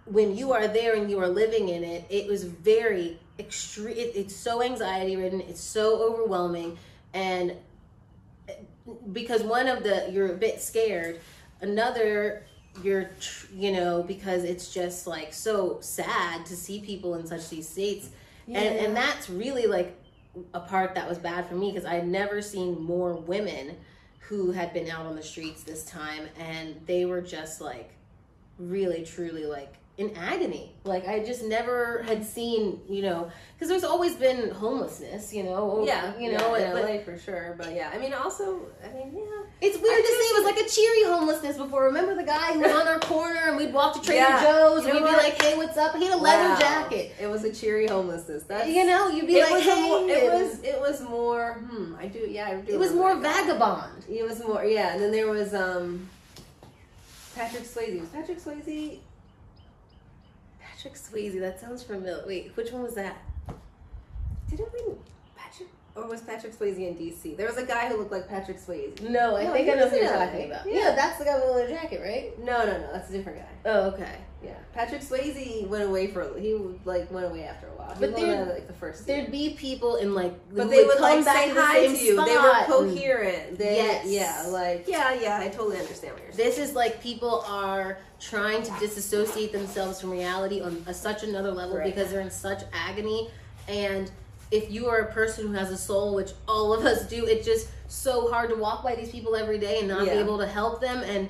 when 0.03 0.35
you 0.35 0.51
are 0.51 0.67
there 0.67 0.93
and 0.93 1.09
you 1.09 1.17
are 1.21 1.29
living 1.29 1.69
in 1.69 1.85
it 1.85 2.03
it 2.09 2.27
was 2.27 2.43
very 2.43 3.17
extreme 3.39 3.95
it, 3.95 4.11
it's 4.13 4.35
so 4.35 4.61
anxiety 4.61 5.15
ridden 5.15 5.39
it's 5.39 5.61
so 5.61 6.03
overwhelming 6.03 6.77
and 7.13 7.53
because 9.13 9.41
one 9.41 9.69
of 9.69 9.83
the 9.83 10.05
you're 10.11 10.33
a 10.33 10.37
bit 10.37 10.61
scared 10.61 11.21
another 11.61 12.45
you're 12.83 13.09
you 13.53 13.71
know 13.71 14.03
because 14.03 14.43
it's 14.43 14.73
just 14.73 15.07
like 15.07 15.33
so 15.33 15.77
sad 15.79 16.45
to 16.45 16.57
see 16.57 16.81
people 16.81 17.15
in 17.15 17.25
such 17.25 17.47
these 17.47 17.69
states 17.69 18.09
and 18.49 18.75
and 18.83 18.93
that's 18.97 19.29
really 19.29 19.65
like 19.65 19.95
a 20.53 20.59
part 20.59 20.93
that 20.93 21.07
was 21.07 21.17
bad 21.17 21.47
for 21.47 21.55
me 21.55 21.71
because 21.71 21.85
i 21.85 21.93
had 21.93 22.05
never 22.05 22.41
seen 22.41 22.77
more 22.81 23.13
women 23.13 23.77
who 24.27 24.51
had 24.51 24.73
been 24.73 24.89
out 24.89 25.05
on 25.05 25.15
the 25.15 25.23
streets 25.23 25.63
this 25.63 25.85
time 25.85 26.27
and 26.39 26.75
they 26.85 27.05
were 27.05 27.21
just 27.21 27.61
like 27.61 27.91
really 28.57 29.03
truly 29.03 29.45
like 29.45 29.73
in 29.97 30.13
agony. 30.17 30.73
Like 30.83 31.07
I 31.07 31.23
just 31.23 31.43
never 31.45 32.03
had 32.03 32.23
seen, 32.25 32.81
you 32.89 33.01
know, 33.01 33.31
because 33.53 33.69
there's 33.69 33.85
always 33.85 34.15
been 34.15 34.49
homelessness, 34.51 35.33
you 35.33 35.43
know. 35.43 35.85
Yeah, 35.87 36.11
you 36.19 36.33
know, 36.33 36.55
yeah, 36.57 36.73
LA 36.73 36.99
for 36.99 37.17
sure. 37.17 37.55
But 37.57 37.73
yeah, 37.73 37.89
I 37.93 37.97
mean, 37.97 38.13
also, 38.13 38.59
I 38.83 38.93
mean, 38.93 39.11
yeah. 39.15 39.43
it's 39.61 39.77
weird 39.77 39.97
I 39.97 40.01
to 40.01 40.07
see. 40.07 40.13
It 40.13 40.43
was 40.43 40.53
like 40.53 40.65
a 40.65 40.69
cheery 40.69 41.03
homelessness 41.05 41.55
before. 41.57 41.85
Remember 41.85 42.13
the 42.13 42.23
guy 42.23 42.51
who 42.53 42.59
was 42.59 42.71
on 42.73 42.87
our 42.89 42.99
corner 42.99 43.39
and 43.45 43.55
we'd 43.55 43.73
walk 43.73 43.93
to 43.95 44.01
Trader 44.01 44.19
Yeah. 44.19 44.43
Joe's 44.43 44.83
You 44.83 44.89
and 44.89 44.99
we'd 44.99 45.05
be 45.07 45.13
what? 45.13 45.23
like, 45.23 45.41
"Hey, 45.41 45.55
what's 45.55 45.77
up?" 45.77 45.95
He 45.95 46.03
had 46.05 46.13
a 46.13 46.21
leather 46.21 46.49
Wow. 46.49 46.59
jacket. 46.59 47.13
It 47.19 47.27
was 47.27 47.45
a 47.45 47.53
cheery 47.53 47.87
homelessness. 47.87 48.43
That's 48.43 48.67
You 48.67 48.85
know, 48.85 49.07
you'd 49.09 49.27
be 49.27 49.37
it 49.37 49.43
like, 49.43 49.53
was 49.53 49.63
"Hey," 49.63 49.87
more- 49.89 50.09
it 50.09 50.23
was 50.33 50.59
it 50.61 50.79
was 50.81 51.01
more. 51.01 51.53
Hmm. 51.53 51.95
I 51.97 52.07
do. 52.07 52.19
Yeah, 52.19 52.47
I 52.49 52.55
do. 52.55 52.73
It 52.73 52.79
was 52.79 52.91
more 52.93 53.15
vagabond. 53.15 54.03
It 54.09 54.23
was 54.23 54.43
more. 54.43 54.65
Yeah, 54.65 54.91
and 54.93 55.01
then 55.01 55.11
there 55.13 55.27
was 55.29 55.53
um. 55.53 56.09
Patrick 57.33 57.63
Swayze. 57.63 57.99
Was 58.01 58.09
Patrick 58.09 58.39
Swayze? 58.39 58.99
Patrick 60.85 61.01
Swayze. 61.01 61.39
That 61.39 61.59
sounds 61.59 61.81
familiar. 61.81 62.23
Wait, 62.27 62.55
which 62.55 62.71
one 62.71 62.83
was 62.83 62.93
that? 62.93 63.17
Didn't 64.49 64.71
we? 64.71 64.93
Patrick 65.35 65.69
or 65.95 66.07
was 66.07 66.21
Patrick 66.21 66.53
Swayze 66.55 66.77
in 66.77 66.93
DC? 66.95 67.35
There 67.35 67.47
was 67.47 67.57
a 67.57 67.65
guy 67.65 67.87
who 67.87 67.97
looked 67.97 68.11
like 68.11 68.27
Patrick 68.29 68.59
Swayze. 68.59 69.01
No, 69.01 69.35
I 69.35 69.45
No, 69.45 69.53
think 69.53 69.69
I 69.69 69.73
know 69.73 69.89
who 69.89 69.95
you're 69.97 70.07
talking 70.07 70.45
about. 70.51 70.67
Yeah. 70.67 70.73
Yeah. 70.89 70.95
that's 70.95 71.17
the 71.17 71.25
guy 71.25 71.35
with 71.35 71.45
the 71.45 71.51
leather 71.51 71.69
jacket, 71.69 72.01
right? 72.03 72.37
No, 72.37 72.65
no, 72.65 72.77
no. 72.77 72.91
That's 72.91 73.09
a 73.09 73.13
different 73.13 73.39
guy. 73.39 73.47
Oh, 73.65 73.81
okay. 73.93 74.17
Yeah, 74.45 74.53
Patrick 74.73 75.01
Swayze 75.01 75.67
went 75.67 75.83
away 75.83 76.07
for 76.07 76.37
he 76.39 76.53
like 76.85 77.11
went 77.11 77.25
away 77.25 77.43
after 77.45 77.67
a 77.67 77.71
while. 77.71 77.93
He 77.95 77.99
But 77.99 78.11
was 78.13 78.23
uh, 78.23 78.25
there- 78.25 78.45
like 78.45 78.67
the 78.67 78.73
first. 78.73 79.07
There'd 79.07 79.31
be 79.31 79.51
people 79.51 79.95
in 79.95 80.13
like, 80.13 80.33
But 80.53 80.69
they 80.69 80.83
would 80.83 80.93
come 80.97 81.01
like 81.01 81.23
say 81.23 81.51
the 81.51 81.61
hi 81.61 81.73
same 81.87 81.95
to 81.97 82.03
you. 82.03 82.25
They 82.25 82.37
were 82.37 82.53
coherent. 82.67 83.57
They, 83.57 83.75
Yes. 83.77 84.05
Yeah, 84.07 84.49
like 84.51 84.85
yeah, 84.87 85.13
yeah. 85.13 85.39
I 85.41 85.47
totally 85.49 85.77
understand 85.77 86.13
what 86.13 86.23
you're 86.23 86.31
saying. 86.33 86.49
This 86.49 86.57
is 86.59 86.75
like 86.75 87.01
people 87.01 87.43
are 87.47 87.97
trying 88.19 88.63
to 88.63 88.71
disassociate 88.79 89.51
themselves 89.51 89.99
from 90.01 90.11
reality 90.11 90.61
on 90.61 90.83
a, 90.87 90.93
such 90.93 91.23
another 91.23 91.51
level 91.51 91.77
Right. 91.77 91.85
because 91.93 92.11
they're 92.11 92.21
in 92.21 92.31
such 92.31 92.61
agony. 92.73 93.29
And 93.67 94.11
if 94.51 94.71
you 94.71 94.87
are 94.87 94.99
a 94.99 95.11
person 95.11 95.47
who 95.47 95.53
has 95.53 95.71
a 95.71 95.77
soul, 95.77 96.15
which 96.15 96.31
all 96.47 96.73
of 96.73 96.85
us 96.85 97.07
do, 97.07 97.25
it's 97.25 97.45
just 97.45 97.67
so 97.87 98.29
hard 98.31 98.49
to 98.51 98.55
walk 98.55 98.83
by 98.83 98.95
these 98.95 99.09
people 99.09 99.35
every 99.35 99.57
day 99.57 99.79
and 99.79 99.87
not 99.87 100.05
Yeah. 100.05 100.13
be 100.13 100.19
able 100.19 100.37
to 100.37 100.47
help 100.47 100.81
them 100.81 101.03
and 101.03 101.29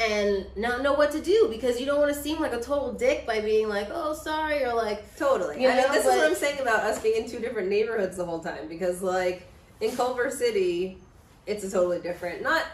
and 0.00 0.46
not 0.56 0.82
know 0.82 0.94
what 0.94 1.12
to 1.12 1.20
do 1.20 1.48
because 1.50 1.78
you 1.78 1.84
don't 1.84 2.00
want 2.00 2.14
to 2.14 2.20
seem 2.20 2.40
like 2.40 2.54
a 2.54 2.60
total 2.60 2.92
dick 2.92 3.26
by 3.26 3.40
being 3.40 3.68
like, 3.68 3.88
oh, 3.92 4.14
sorry, 4.14 4.64
or 4.64 4.74
like, 4.74 5.16
Totally. 5.16 5.62
You 5.62 5.68
I 5.68 5.74
mean, 5.74 5.82
know, 5.82 5.92
this 5.92 6.06
is 6.06 6.10
what 6.10 6.26
I'm 6.26 6.34
saying 6.34 6.60
about 6.60 6.80
us 6.84 7.00
being 7.00 7.24
in 7.24 7.30
two 7.30 7.38
different 7.38 7.68
neighborhoods 7.68 8.16
the 8.16 8.24
whole 8.24 8.40
time 8.40 8.66
because, 8.66 9.02
like, 9.02 9.46
in 9.80 9.94
Culver 9.94 10.30
City, 10.30 10.98
it's 11.46 11.64
a 11.64 11.70
totally 11.70 12.00
different. 12.00 12.42
Not, 12.42 12.64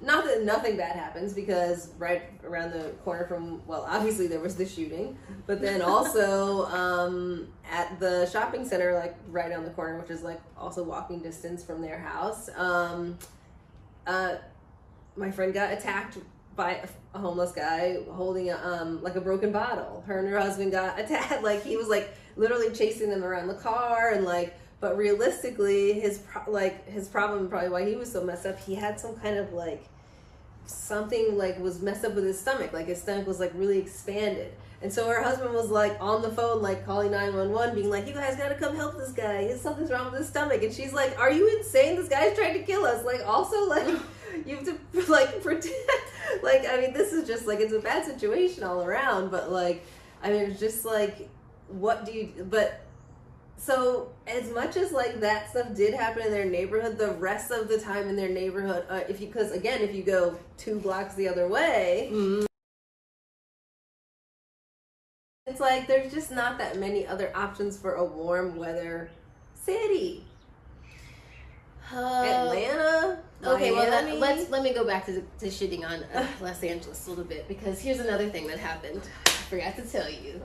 not 0.00 0.24
that 0.24 0.42
nothing 0.42 0.76
bad 0.76 0.96
happens 0.96 1.32
because 1.32 1.90
right 1.98 2.22
around 2.44 2.72
the 2.72 2.90
corner 3.04 3.26
from 3.26 3.64
well, 3.66 3.86
obviously 3.88 4.26
there 4.26 4.40
was 4.40 4.56
the 4.56 4.66
shooting, 4.66 5.16
but 5.46 5.60
then 5.60 5.82
also 5.82 6.66
um, 6.66 7.46
at 7.70 8.00
the 8.00 8.26
shopping 8.26 8.66
center, 8.66 8.94
like 8.94 9.14
right 9.28 9.52
on 9.52 9.62
the 9.62 9.70
corner, 9.70 10.00
which 10.00 10.10
is 10.10 10.24
like 10.24 10.40
also 10.58 10.82
walking 10.82 11.20
distance 11.20 11.62
from 11.62 11.80
their 11.80 12.00
house. 12.00 12.50
Um, 12.56 13.18
uh, 14.04 14.36
my 15.14 15.30
friend 15.30 15.54
got 15.54 15.72
attacked 15.72 16.18
by 16.56 16.82
a- 17.14 17.18
homeless 17.18 17.52
guy 17.52 17.98
holding 18.10 18.50
a, 18.50 18.56
um 18.56 19.02
like 19.02 19.16
a 19.16 19.20
broken 19.20 19.52
bottle. 19.52 20.02
Her 20.06 20.18
and 20.18 20.28
her 20.28 20.38
husband 20.38 20.72
got 20.72 20.98
attacked. 21.00 21.42
Like 21.42 21.62
he 21.64 21.76
was 21.76 21.88
like 21.88 22.14
literally 22.36 22.70
chasing 22.74 23.10
them 23.10 23.24
around 23.24 23.48
the 23.48 23.54
car 23.54 24.10
and 24.10 24.24
like. 24.24 24.54
But 24.80 24.96
realistically, 24.96 25.92
his 26.00 26.18
pro- 26.18 26.50
like 26.52 26.88
his 26.88 27.06
problem 27.06 27.48
probably 27.48 27.68
why 27.68 27.88
he 27.88 27.94
was 27.94 28.10
so 28.10 28.24
messed 28.24 28.46
up. 28.46 28.58
He 28.58 28.74
had 28.74 28.98
some 28.98 29.14
kind 29.14 29.36
of 29.38 29.52
like 29.52 29.84
something 30.66 31.36
like 31.36 31.58
was 31.60 31.80
messed 31.80 32.04
up 32.04 32.14
with 32.14 32.24
his 32.24 32.40
stomach. 32.40 32.72
Like 32.72 32.86
his 32.86 33.00
stomach 33.00 33.26
was 33.26 33.38
like 33.38 33.52
really 33.54 33.78
expanded. 33.78 34.52
And 34.82 34.92
so 34.92 35.08
her 35.08 35.22
husband 35.22 35.54
was 35.54 35.70
like 35.70 35.96
on 36.00 36.22
the 36.22 36.30
phone, 36.30 36.60
like 36.60 36.84
calling 36.84 37.12
911, 37.12 37.74
being 37.76 37.90
like, 37.90 38.08
You 38.08 38.14
guys 38.14 38.36
gotta 38.36 38.56
come 38.56 38.74
help 38.74 38.96
this 38.96 39.12
guy. 39.12 39.54
Something's 39.56 39.90
wrong 39.92 40.10
with 40.10 40.18
his 40.20 40.28
stomach. 40.28 40.62
And 40.62 40.72
she's 40.74 40.92
like, 40.92 41.16
Are 41.18 41.30
you 41.30 41.56
insane? 41.56 41.94
This 41.94 42.08
guy's 42.08 42.36
trying 42.36 42.54
to 42.54 42.64
kill 42.64 42.84
us. 42.84 43.04
Like, 43.04 43.24
also, 43.24 43.68
like, 43.68 43.86
you 44.46 44.56
have 44.56 44.64
to, 44.64 44.78
like, 45.12 45.42
pretend 45.42 45.74
Like, 46.42 46.66
I 46.68 46.80
mean, 46.80 46.92
this 46.92 47.12
is 47.12 47.26
just 47.26 47.46
like, 47.46 47.60
it's 47.60 47.72
a 47.72 47.80
bad 47.80 48.04
situation 48.04 48.64
all 48.64 48.82
around. 48.82 49.30
But, 49.30 49.50
like, 49.52 49.84
I 50.22 50.30
mean, 50.30 50.42
it's 50.42 50.60
just 50.60 50.84
like, 50.84 51.28
what 51.68 52.04
do 52.04 52.12
you, 52.12 52.46
but 52.50 52.82
so 53.62 54.10
as 54.26 54.50
much 54.50 54.76
as 54.76 54.90
like 54.90 55.20
that 55.20 55.48
stuff 55.50 55.72
did 55.74 55.94
happen 55.94 56.22
in 56.22 56.32
their 56.32 56.44
neighborhood 56.44 56.98
the 56.98 57.12
rest 57.12 57.52
of 57.52 57.68
the 57.68 57.78
time 57.78 58.08
in 58.08 58.16
their 58.16 58.28
neighborhood 58.28 58.84
uh, 58.90 59.00
if 59.08 59.20
you 59.20 59.28
because 59.28 59.52
again 59.52 59.80
if 59.80 59.94
you 59.94 60.02
go 60.02 60.36
two 60.58 60.80
blocks 60.80 61.14
the 61.14 61.28
other 61.28 61.46
way 61.48 62.08
it's 65.46 65.60
like 65.60 65.86
there's 65.86 66.12
just 66.12 66.32
not 66.32 66.58
that 66.58 66.76
many 66.78 67.06
other 67.06 67.30
options 67.36 67.78
for 67.78 67.94
a 67.94 68.04
warm 68.04 68.56
weather 68.56 69.10
city 69.54 70.24
uh, 71.92 72.22
atlanta 72.24 73.18
Okay, 73.44 73.72
well 73.72 73.90
let, 73.90 74.18
let's 74.20 74.50
let 74.50 74.62
me 74.62 74.72
go 74.72 74.84
back 74.86 75.04
to, 75.06 75.20
to 75.40 75.46
shitting 75.46 75.84
on 75.84 76.04
uh, 76.14 76.24
Los 76.40 76.62
Angeles 76.62 77.06
a 77.08 77.10
little 77.10 77.24
bit 77.24 77.48
because 77.48 77.80
here's 77.80 77.98
another 77.98 78.28
thing 78.28 78.46
that 78.46 78.60
happened. 78.60 79.00
I 79.26 79.30
forgot 79.30 79.74
to 79.76 79.82
tell 79.82 80.08
you, 80.08 80.40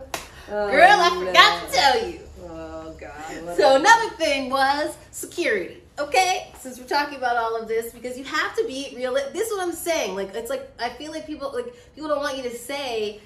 Oh, 0.50 0.72
girl. 0.72 0.90
I 0.90 1.10
no. 1.10 1.26
forgot 1.28 1.68
to 1.68 1.74
tell 1.78 2.10
you. 2.10 2.20
oh 2.44 2.96
god 3.00 3.56
So 3.56 3.74
a- 3.74 3.80
another 3.80 4.10
thing 4.16 4.50
was 4.50 4.98
security. 5.12 5.84
Okay, 6.00 6.52
since 6.60 6.80
we're 6.80 6.88
talking 6.88 7.18
about 7.20 7.38
all 7.38 7.56
of 7.56 7.68
this, 7.68 7.94
because 7.94 8.18
you 8.18 8.24
have 8.24 8.56
to 8.56 8.66
be 8.66 8.94
real. 8.96 9.14
This 9.14 9.48
is 9.48 9.54
what 9.56 9.68
I'm 9.68 9.74
saying. 9.76 10.16
Like 10.16 10.34
it's 10.34 10.50
like 10.50 10.68
I 10.80 10.90
feel 10.90 11.12
like 11.12 11.28
people 11.28 11.52
like 11.54 11.72
people 11.94 12.10
don't 12.10 12.20
want 12.22 12.36
you 12.38 12.44
to 12.50 12.56
say, 12.58 13.20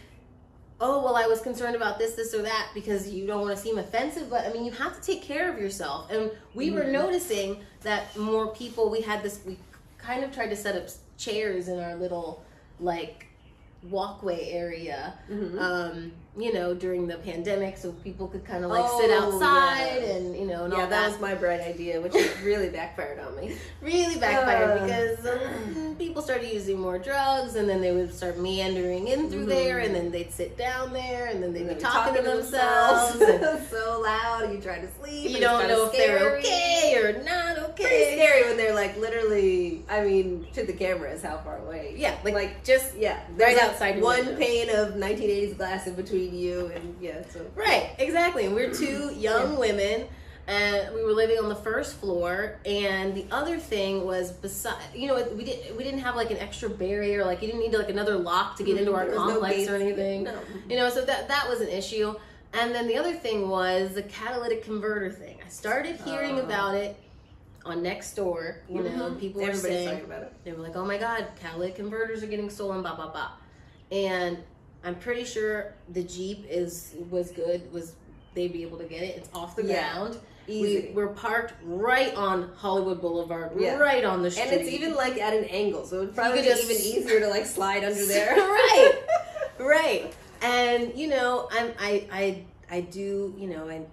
"Oh, 0.81 1.01
well, 1.03 1.15
I 1.15 1.27
was 1.27 1.39
concerned 1.41 1.75
about 1.75 1.97
this, 1.99 2.13
this, 2.15 2.33
or 2.33 2.41
that," 2.41 2.69
because 2.73 3.07
you 3.09 3.25
don't 3.27 3.41
want 3.41 3.55
to 3.55 3.61
seem 3.61 3.77
offensive. 3.77 4.29
But 4.29 4.45
I 4.45 4.51
mean, 4.51 4.65
you 4.65 4.71
have 4.71 4.99
to 4.99 5.01
take 5.05 5.21
care 5.21 5.49
of 5.53 5.57
yourself. 5.59 6.09
And 6.11 6.31
we 6.55 6.71
were 6.71 6.81
Mhm. 6.81 6.91
noticing 6.91 7.63
that 7.83 8.17
more 8.17 8.47
people. 8.47 8.89
We 8.89 9.01
had 9.01 9.21
this. 9.23 9.39
We 9.45 9.57
kind 9.97 10.23
of 10.23 10.33
tried 10.33 10.49
to 10.49 10.55
set 10.55 10.75
up 10.75 10.89
chairs 11.17 11.67
in 11.67 11.79
our 11.79 11.95
little 11.95 12.41
like 12.79 13.27
walkway 13.89 14.49
area 14.51 15.13
Mhm. 15.29 15.59
um 15.59 16.11
you 16.37 16.53
know 16.53 16.73
during 16.75 17.07
the 17.07 17.17
pandemic 17.17 17.77
so 17.77 17.91
people 18.03 18.27
could 18.27 18.45
kind 18.45 18.63
of 18.63 18.69
like 18.69 18.87
sit 18.99 19.09
Oh, 19.11 19.23
outside 19.33 20.03
yeah. 20.03 20.15
and 20.15 20.30
that 20.91 21.09
was 21.11 21.19
my 21.19 21.33
bright 21.35 21.61
idea 21.61 21.99
which 21.99 22.13
really 22.43 22.69
backfired 22.69 23.19
on 23.19 23.35
me 23.35 23.55
really 23.81 24.17
backfired 24.19 24.81
Uh. 24.81 24.85
because 24.85 25.25
um, 25.25 25.95
people 25.97 26.21
started 26.21 26.51
using 26.53 26.79
more 26.79 26.97
drugs 26.99 27.55
and 27.55 27.67
then 27.69 27.81
they 27.81 27.91
would 27.91 28.13
start 28.13 28.37
meandering 28.39 29.07
in 29.07 29.29
through 29.29 29.45
Mhm. 29.45 29.49
there 29.49 29.79
and 29.79 29.95
then 29.95 30.11
they'd 30.11 30.31
sit 30.31 30.57
down 30.57 30.93
there 30.93 31.27
and 31.27 31.41
then 31.41 31.53
they'd 31.53 31.67
be 31.67 31.73
They're 31.73 31.79
talking, 31.79 32.15
to 32.15 32.21
themselves, 32.29 33.19
and 33.21 33.67
so 33.69 34.01
loud 34.03 34.51
you 34.53 34.59
try 34.61 34.79
to 34.79 34.87
sleep 34.99 35.31
you 35.31 35.39
don't 35.39 35.67
know 35.67 35.85
if 35.85 35.91
they're 35.93 36.37
okay 36.37 36.95
or 37.01 37.23
not 37.23 37.75
pretty 37.75 37.85
okay 37.85 38.15
scary 38.17 38.43
when 38.47 38.57
they're 38.57 38.75
like 38.75 38.97
literally 38.97 39.83
i 39.89 40.01
mean 40.01 40.45
to 40.53 40.65
the 40.65 40.73
camera 40.73 41.09
is 41.11 41.23
how 41.23 41.37
far 41.39 41.57
away 41.59 41.93
yeah 41.97 42.15
like, 42.23 42.33
like 42.33 42.63
just 42.63 42.95
yeah 42.97 43.19
right 43.35 43.55
like 43.55 43.63
outside 43.63 44.01
one 44.01 44.25
window. 44.25 44.37
pane 44.37 44.69
of 44.69 44.93
1980s 44.95 45.57
glass 45.57 45.87
in 45.87 45.93
between 45.95 46.33
you 46.35 46.71
and 46.75 46.95
yeah 47.01 47.21
so 47.31 47.39
Right, 47.55 47.91
exactly. 47.99 48.45
And 48.45 48.55
we're 48.55 48.73
two 48.73 49.11
young 49.17 49.57
women, 49.57 50.05
and 50.51 50.93
we 50.93 51.01
were 51.03 51.13
living 51.13 51.37
on 51.37 51.47
the 51.47 51.55
first 51.55 51.95
floor. 51.95 52.59
And 52.65 53.15
the 53.15 53.25
other 53.31 53.57
thing 53.57 54.05
was, 54.05 54.33
beside, 54.33 54.75
you 54.93 55.07
know, 55.07 55.15
we 55.35 55.45
didn't 55.45 55.77
we 55.77 55.83
didn't 55.83 56.01
have 56.01 56.15
like 56.15 56.29
an 56.29 56.37
extra 56.37 56.69
barrier, 56.69 57.23
like 57.23 57.41
you 57.41 57.47
didn't 57.47 57.61
need 57.61 57.73
like 57.77 57.89
another 57.89 58.17
lock 58.17 58.57
to 58.57 58.63
get 58.63 58.77
into 58.77 58.91
mm-hmm. 58.91 58.99
our 58.99 59.05
There 59.05 59.15
was 59.19 59.27
no 59.33 59.39
complex 59.39 59.69
or 59.69 59.75
anything. 59.77 60.23
No. 60.25 60.37
You 60.69 60.75
know, 60.75 60.89
so 60.89 61.05
that 61.05 61.29
that 61.29 61.47
was 61.47 61.61
an 61.61 61.69
issue. 61.69 62.13
And 62.53 62.75
then 62.75 62.85
the 62.87 62.97
other 62.97 63.13
thing 63.13 63.47
was 63.47 63.93
the 63.93 64.03
catalytic 64.03 64.65
converter 64.65 65.09
thing. 65.09 65.37
I 65.45 65.47
started 65.47 65.95
hearing 66.01 66.37
Oh. 66.37 66.43
about 66.43 66.75
it 66.75 66.97
on 67.63 67.81
Nextdoor. 67.81 68.55
You 68.67 68.79
mm-hmm. 68.79 68.97
know, 68.97 69.11
Mhm. 69.11 69.19
people 69.21 69.41
were 69.41 69.53
saying 69.53 69.87
talking 69.87 70.03
about 70.03 70.23
it. 70.23 70.33
they 70.43 70.51
were 70.51 70.63
like, 70.63 70.75
"Oh 70.75 70.83
my 70.83 70.97
God, 70.97 71.27
catalytic 71.39 71.75
converters 71.75 72.23
are 72.23 72.27
getting 72.27 72.49
stolen." 72.49 72.81
Blah 72.81 72.95
blah 72.95 73.09
blah. 73.09 73.31
And 73.89 74.37
I'm 74.83 74.95
pretty 74.95 75.23
sure 75.23 75.75
the 75.93 76.03
Jeep 76.03 76.45
is 76.49 76.95
was 77.09 77.31
good. 77.31 77.71
Was 77.71 77.93
they'd 78.33 78.51
be 78.51 78.63
able 78.63 78.79
to 78.79 78.85
get 78.85 79.01
it? 79.01 79.15
It's 79.15 79.29
off 79.33 79.55
the 79.55 79.63
Yeah. 79.63 79.93
ground. 79.93 80.19
Easy. 80.47 80.87
We, 80.89 80.93
we're 80.93 81.07
parked 81.07 81.53
right 81.63 82.13
on 82.15 82.51
Hollywood 82.55 82.99
Boulevard, 83.01 83.51
Yeah. 83.57 83.77
right 83.77 84.03
on 84.03 84.23
the 84.23 84.31
street, 84.31 84.47
and 84.51 84.61
it's 84.61 84.69
even 84.69 84.95
like 84.95 85.17
at 85.17 85.33
an 85.33 85.45
angle 85.45 85.85
so 85.85 85.97
it 85.97 85.99
would 86.05 86.15
probably 86.15 86.41
be 86.41 86.47
just- 86.47 86.63
even 86.69 86.75
easier 86.77 87.19
to 87.19 87.27
like 87.27 87.45
slide 87.45 87.83
under 87.83 88.05
there 88.05 88.35
right, 88.35 88.93
right. 89.59 90.13
And 90.41 90.91
you 90.95 91.07
know, 91.07 91.47
I'm 91.51 91.71
I 91.79 92.07
I 92.11 92.43
I 92.69 92.81
do 92.81 93.33
you 93.37 93.47
know 93.47 93.67
and. 93.67 93.85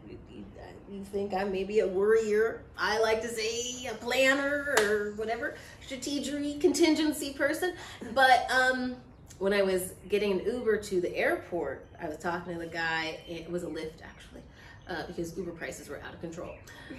You 0.90 1.04
think 1.04 1.34
I'm 1.34 1.52
maybe 1.52 1.80
a 1.80 1.86
worrier? 1.86 2.62
I 2.78 2.98
like 3.00 3.20
to 3.20 3.28
say 3.28 3.86
a 3.88 3.94
planner 3.96 4.74
or 4.80 5.12
whatever, 5.16 5.54
strategery, 5.86 6.58
contingency 6.58 7.34
person. 7.34 7.74
But 8.14 8.50
um, 8.50 8.96
when 9.38 9.52
I 9.52 9.60
was 9.60 9.92
getting 10.08 10.32
an 10.32 10.46
Uber 10.46 10.78
to 10.78 11.00
the 11.02 11.14
airport, 11.14 11.84
I 12.00 12.08
was 12.08 12.16
talking 12.16 12.54
to 12.54 12.58
the 12.58 12.66
guy. 12.66 13.18
It 13.28 13.50
was 13.50 13.64
a 13.64 13.66
Lyft 13.66 14.00
actually, 14.02 14.40
uh, 14.88 15.06
because 15.06 15.36
Uber 15.36 15.52
prices 15.52 15.88
were 15.88 16.00
out 16.06 16.14
of 16.14 16.20
control. 16.20 16.50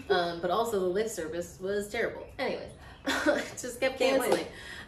Um, 0.10 0.40
but 0.42 0.52
also 0.52 0.80
the 0.92 1.00
Lyft 1.02 1.10
service 1.10 1.58
was 1.62 1.88
terrible. 1.90 2.26
Anyways, 2.38 2.72
just 3.62 3.80
kept 3.80 3.98
canceling. 4.00 4.46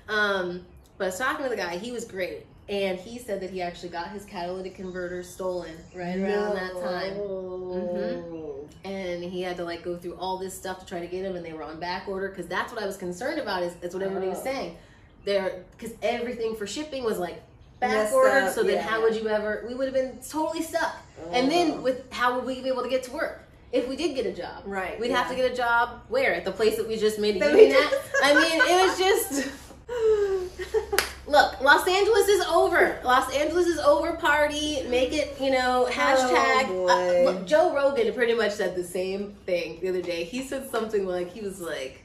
Um, 0.10 0.66
but 0.98 1.06
I 1.06 1.08
was 1.08 1.18
talking 1.18 1.44
to 1.44 1.50
the 1.50 1.56
guy. 1.56 1.78
He 1.78 1.92
was 1.92 2.06
great. 2.06 2.46
and 2.70 3.00
he 3.00 3.18
said 3.18 3.42
that 3.42 3.50
he 3.50 3.62
actually 3.62 3.90
got 3.90 4.10
his 4.10 4.24
catalytic 4.26 4.76
converter 4.76 5.24
stolen 5.24 5.76
right 5.96 6.18
around 6.20 6.56
that 6.56 6.74
time. 6.74 7.14
hmm 7.16 8.66
And 8.84 9.24
he 9.24 9.42
had 9.42 9.58
to 9.58 9.64
like 9.64 9.84
go 9.84 9.98
through 9.98 10.16
all 10.16 10.38
this 10.38 10.54
stuff 10.56 10.80
to 10.80 10.86
try 10.86 11.00
to 11.00 11.08
get 11.08 11.26
him, 11.26 11.36
and 11.36 11.46
they 11.46 11.54
were 11.54 11.64
on 11.64 11.80
back 11.80 12.08
order 12.08 12.30
because 12.30 12.48
that's 12.48 12.72
what 12.72 12.82
I 12.82 12.86
was 12.86 12.98
concerned 12.98 13.40
about. 13.40 13.64
Is 13.64 13.74
that's 13.76 13.94
what 13.94 14.04
everybody 14.04 14.28
was 14.30 14.40
Oh. 14.40 14.44
saying. 14.44 14.78
There, 15.24 15.64
because 15.78 15.96
everything 16.02 16.56
for 16.56 16.66
shipping 16.66 17.04
was 17.04 17.20
like 17.20 17.42
back 17.82 18.14
ordered. 18.14 18.44
up, 18.46 18.54
So 18.54 18.64
then, 18.64 18.76
yeah, 18.76 18.82
how 18.84 19.02
would 19.02 19.16
you 19.16 19.28
ever? 19.28 19.66
We 19.68 19.74
would 19.74 19.86
have 19.86 19.94
been 19.94 20.18
totally 20.28 20.64
stuck. 20.64 20.96
And 21.32 21.48
Oh. 21.48 21.50
then 21.50 21.82
with 21.84 22.12
how 22.14 22.36
would 22.36 22.46
we 22.46 22.62
be 22.62 22.70
able 22.70 22.84
to 22.84 22.90
get 22.90 23.04
to 23.04 23.12
work? 23.12 23.44
If 23.74 23.88
we 23.88 23.96
did 23.96 24.16
get 24.16 24.26
a 24.26 24.34
job, 24.34 24.64
Right, 24.66 25.00
We'd 25.00 25.12
have 25.12 25.30
to 25.30 25.36
get 25.36 25.50
a 25.52 25.56
job 25.56 26.02
where 26.10 26.34
at 26.34 26.44
the 26.46 26.52
place 26.52 26.76
that 26.78 26.88
we 26.88 26.98
just 26.98 27.20
made 27.20 27.42
a 27.42 27.46
union 27.50 27.72
at. 27.72 27.94
I 28.24 28.34
mean, 28.34 28.62
it 28.62 28.86
was 28.86 28.98
just. 28.98 29.50
Look, 31.28 31.62
Los 31.62 31.88
Angeles 31.88 32.28
is 32.28 32.42
over. 32.48 33.00
Los 33.06 33.34
Angeles 33.34 33.68
is 33.68 33.78
over. 33.80 34.14
Party, 34.14 34.84
make 34.90 35.14
it. 35.14 35.40
You 35.40 35.52
know, 35.52 35.88
hashtag. 35.90 36.66
Oh, 36.70 36.88
uh, 36.90 37.32
look, 37.32 37.48
Joe 37.48 37.74
Rogan 37.74 38.14
pretty 38.14 38.34
much 38.34 38.52
said 38.52 38.76
the 38.76 38.84
same 38.84 39.36
thing 39.46 39.80
the 39.82 39.88
other 39.90 40.02
day. 40.02 40.26
He 40.26 40.44
said 40.44 40.70
something 40.70 41.06
like 41.08 41.32
he 41.32 41.40
was 41.40 41.62
like, 41.62 42.01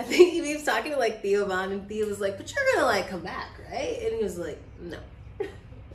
I 0.00 0.02
think 0.02 0.32
he 0.32 0.40
was 0.54 0.64
talking 0.64 0.92
to 0.92 0.98
like 0.98 1.20
Theo 1.20 1.44
Von, 1.46 1.72
and 1.72 1.86
Theo 1.88 2.06
was 2.06 2.20
like, 2.20 2.36
"But 2.38 2.50
you're 2.54 2.64
gonna 2.74 2.86
like 2.86 3.08
come 3.08 3.20
back, 3.20 3.50
right?" 3.70 3.98
And 4.02 4.14
he 4.16 4.22
was 4.22 4.38
like, 4.38 4.58
"No." 4.80 4.98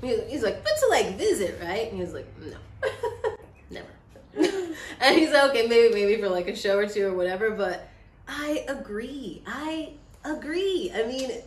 He- 0.01 0.21
He's 0.29 0.43
like, 0.43 0.63
"But 0.63 0.73
to 0.79 0.87
like 0.89 1.17
visit, 1.17 1.59
right?" 1.63 1.87
And 1.87 1.95
he 1.95 2.01
was 2.01 2.13
like, 2.13 2.27
"No, 2.39 2.57
never." 3.71 3.87
and 4.99 5.15
he's 5.17 5.31
like, 5.31 5.49
"Okay, 5.49 5.65
maybe 5.67 5.93
maybe 5.93 6.21
for 6.21 6.29
like 6.29 6.47
a 6.47 6.55
show 6.55 6.77
or 6.77 6.85
two 6.87 7.07
or 7.07 7.13
whatever." 7.15 7.49
But 7.51 7.89
I 8.27 8.63
agree. 8.67 9.41
I 9.47 9.93
agree. 10.23 10.91
I 10.95 11.03
mean. 11.07 11.31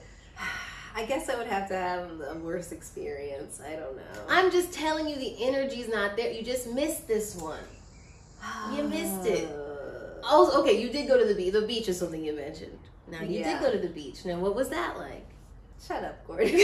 I 0.97 1.05
guess 1.05 1.29
I 1.29 1.37
would 1.37 1.47
have 1.47 1.69
to 1.69 1.77
have 1.77 2.11
a 2.35 2.35
worse 2.43 2.73
experience. 2.73 3.61
I 3.65 3.77
don't 3.77 3.95
know. 3.95 4.03
I'm 4.29 4.51
just 4.51 4.73
telling 4.73 5.07
you, 5.07 5.15
the 5.15 5.45
energy's 5.45 5.89
not 5.89 6.17
there. 6.17 6.33
You 6.33 6.43
just 6.43 6.67
missed 6.73 7.07
this 7.07 7.37
one. 7.37 7.63
You 8.75 8.83
missed 8.83 9.25
it. 9.25 9.49
Oh. 9.49 9.68
Also, 10.25 10.61
okay, 10.63 10.81
you 10.81 10.89
did 10.91 11.07
go 11.09 11.19
to 11.19 11.25
the 11.25 11.35
beach. 11.35 11.53
The 11.53 11.63
beach 11.63 11.89
is 11.89 11.99
something 11.99 12.25
you 12.25 12.35
mentioned. 12.35 12.79
Now 13.11 13.23
you 13.23 13.41
Yeah. 13.41 13.55
did 13.55 13.63
go 13.63 13.73
to 13.73 13.79
the 13.79 13.89
beach. 13.93 14.25
Now, 14.25 14.39
what 14.39 14.55
was 14.55 14.69
that 14.71 14.97
like? 14.99 15.27
Shut 15.87 16.03
up, 16.05 16.27
Gordon. 16.27 16.49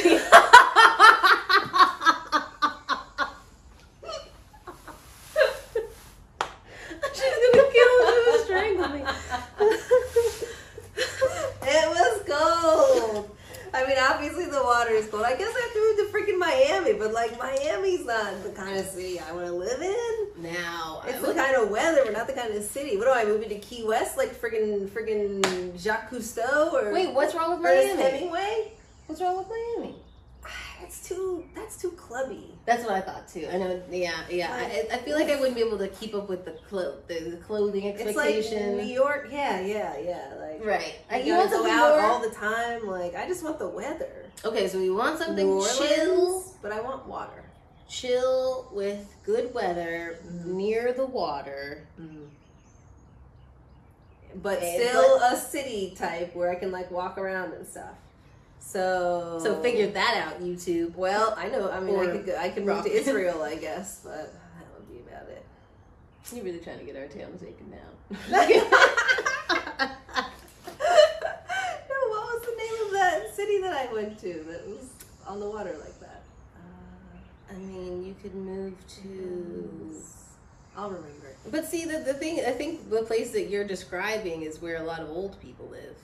She's 7.12 7.34
gonna 7.52 7.70
kill 7.72 7.92
me, 8.06 8.44
strangle 8.44 8.88
me. 8.88 9.02
it 11.62 11.88
was 11.88 12.22
cold. 12.26 13.30
I 13.72 13.86
mean, 13.86 13.96
obviously 14.00 14.46
the 14.46 14.62
water 14.62 14.90
is 14.92 15.06
cold. 15.08 15.24
I 15.24 15.36
guess 15.36 15.52
I 15.54 15.70
to 15.72 15.80
move 15.80 15.96
to 16.12 16.16
freaking 16.16 16.38
Miami, 16.38 16.92
but 16.98 17.12
like 17.12 17.38
Miami's 17.38 18.04
not 18.04 18.42
the 18.42 18.50
kind 18.50 18.78
of 18.78 18.86
city 18.86 19.18
I 19.20 19.32
want 19.32 19.46
to 19.46 19.52
live 19.52 19.80
in. 19.82 20.42
Now, 20.42 21.02
It's 21.06 21.16
I 21.16 21.20
the 21.20 21.26
would- 21.28 21.36
kind 21.36 21.56
of 21.56 21.70
but 22.48 22.52
not 22.54 22.61
the 22.61 22.66
city. 22.66 22.96
What 22.96 23.04
do 23.04 23.11
I 23.12 23.24
move 23.24 23.42
into 23.42 23.57
Key 23.57 23.85
West 23.85 24.16
like 24.16 24.35
friggin' 24.40 24.88
friggin' 24.88 25.78
Jacques 25.80 26.11
Cousteau 26.11 26.72
or 26.72 26.92
Wait, 26.92 27.12
what's 27.12 27.35
wrong 27.35 27.50
with 27.61 27.64
Ernest 27.70 27.96
Miami? 27.96 28.02
Hemingway? 28.18 28.72
What's 29.07 29.20
wrong 29.20 29.38
with 29.38 29.48
Miami? 29.48 29.96
That's 30.80 31.09
too 31.09 31.44
that's 31.54 31.78
too 31.80 31.92
clubby. 31.92 32.50
That's 32.66 32.85
what 32.85 32.92
I 32.92 33.00
thought 33.00 33.26
too. 33.26 33.48
I 33.50 33.57
know. 33.57 33.80
Yeah, 33.90 34.12
yeah. 34.28 34.52
I, 34.52 34.87
I 34.94 34.98
feel 34.98 35.16
like 35.18 35.28
I 35.30 35.37
wouldn't 35.37 35.54
be 35.57 35.62
able 35.62 35.78
to 35.78 35.88
keep 35.88 36.14
up 36.14 36.28
with 36.28 36.44
the 36.44 36.50
clo- 36.68 36.96
the, 37.09 37.20
the 37.30 37.37
clothing 37.38 37.85
It's 37.85 38.02
expectation. 38.02 38.76
like 38.76 38.87
New 38.87 38.92
York. 38.92 39.28
Yeah, 39.30 39.61
yeah, 39.61 39.96
yeah. 39.98 40.33
Like 40.38 40.62
Right. 40.64 40.94
I 41.11 41.20
You 41.20 41.33
you 41.33 41.38
want 41.38 41.50
to 41.50 41.57
go 41.57 41.66
out 41.70 41.96
more- 41.96 42.00
all 42.11 42.20
the 42.20 42.35
time. 42.35 42.87
Like 42.87 43.14
I 43.14 43.26
just 43.26 43.42
want 43.42 43.59
the 43.59 43.68
weather. 43.68 44.26
okay, 44.44 44.68
so 44.68 44.78
we 44.78 44.90
want 44.90 45.18
something 45.18 45.46
Orleans, 45.48 45.78
chill, 45.78 46.44
but 46.61 46.70
I 46.72 46.80
want 46.83 47.07
water. 47.07 47.43
Chill 47.88 48.68
with 48.72 49.14
good 49.24 49.52
weather 49.54 50.18
mm-hmm. 50.24 50.56
near 50.56 50.92
the 50.92 51.06
water. 51.06 51.86
Mm-hmm. 52.00 52.24
but 54.42 54.62
And- 54.62 54.88
still 54.88 55.16
a 55.22 55.36
city 55.36 55.94
type 55.96 56.34
where 56.34 56.50
I 56.50 56.56
can 56.56 56.70
like 56.72 56.90
walk 56.90 57.18
around 57.18 57.52
and 57.52 57.66
stuff. 57.66 57.94
So 58.60 59.38
So 59.42 59.60
figure 59.62 59.88
that 59.88 60.24
out, 60.26 60.42
YouTube. 60.42 60.96
Well, 60.96 61.34
I 61.36 61.48
know. 61.48 61.70
I 61.70 61.80
mean, 61.80 61.98
I 61.98 62.06
could 62.06 62.26
go, 62.26 62.36
I 62.36 62.48
could 62.48 62.64
move 62.64 62.82
to 62.84 62.90
Israel, 62.90 63.42
I 63.42 63.56
guess, 63.68 64.00
but 64.02 64.32
that 64.32 64.66
would 64.74 64.88
be 64.90 65.00
about 65.06 65.28
it. 65.28 65.44
You're 66.32 66.44
really 66.44 66.58
trying 66.60 66.78
to 66.78 66.84
get 66.84 66.96
our 66.96 67.06
tail 67.06 67.28
taken 67.38 67.70
down. 67.70 67.80
no, 68.30 68.40
what 72.08 72.24
was 72.32 72.42
the 72.42 72.56
name 72.56 72.86
of 72.86 72.92
that 72.92 73.34
city 73.34 73.60
that 73.60 73.74
I 73.74 73.92
went 73.92 74.18
to 74.20 74.44
that 74.48 74.66
was 74.66 74.88
on 75.26 75.40
the 75.40 75.48
water 75.48 75.76
like 75.78 76.00
that? 76.00 76.03
I 77.50 77.54
mean, 77.54 78.04
you 78.04 78.14
could 78.22 78.35
move 78.35 78.74
to. 79.02 79.70
I'll 80.76 80.90
remember 80.90 81.28
it. 81.28 81.37
But 81.50 81.66
see, 81.66 81.85
the, 81.85 81.98
the 81.98 82.14
thing, 82.14 82.40
I 82.44 82.50
think 82.50 82.90
the 82.90 83.02
place 83.02 83.30
that 83.33 83.48
you're 83.48 83.64
describing 83.64 84.42
is 84.42 84.61
where 84.61 84.76
a 84.76 84.83
lot 84.83 85.00
of 85.00 85.09
old 85.09 85.40
people 85.40 85.68
live. 85.70 85.96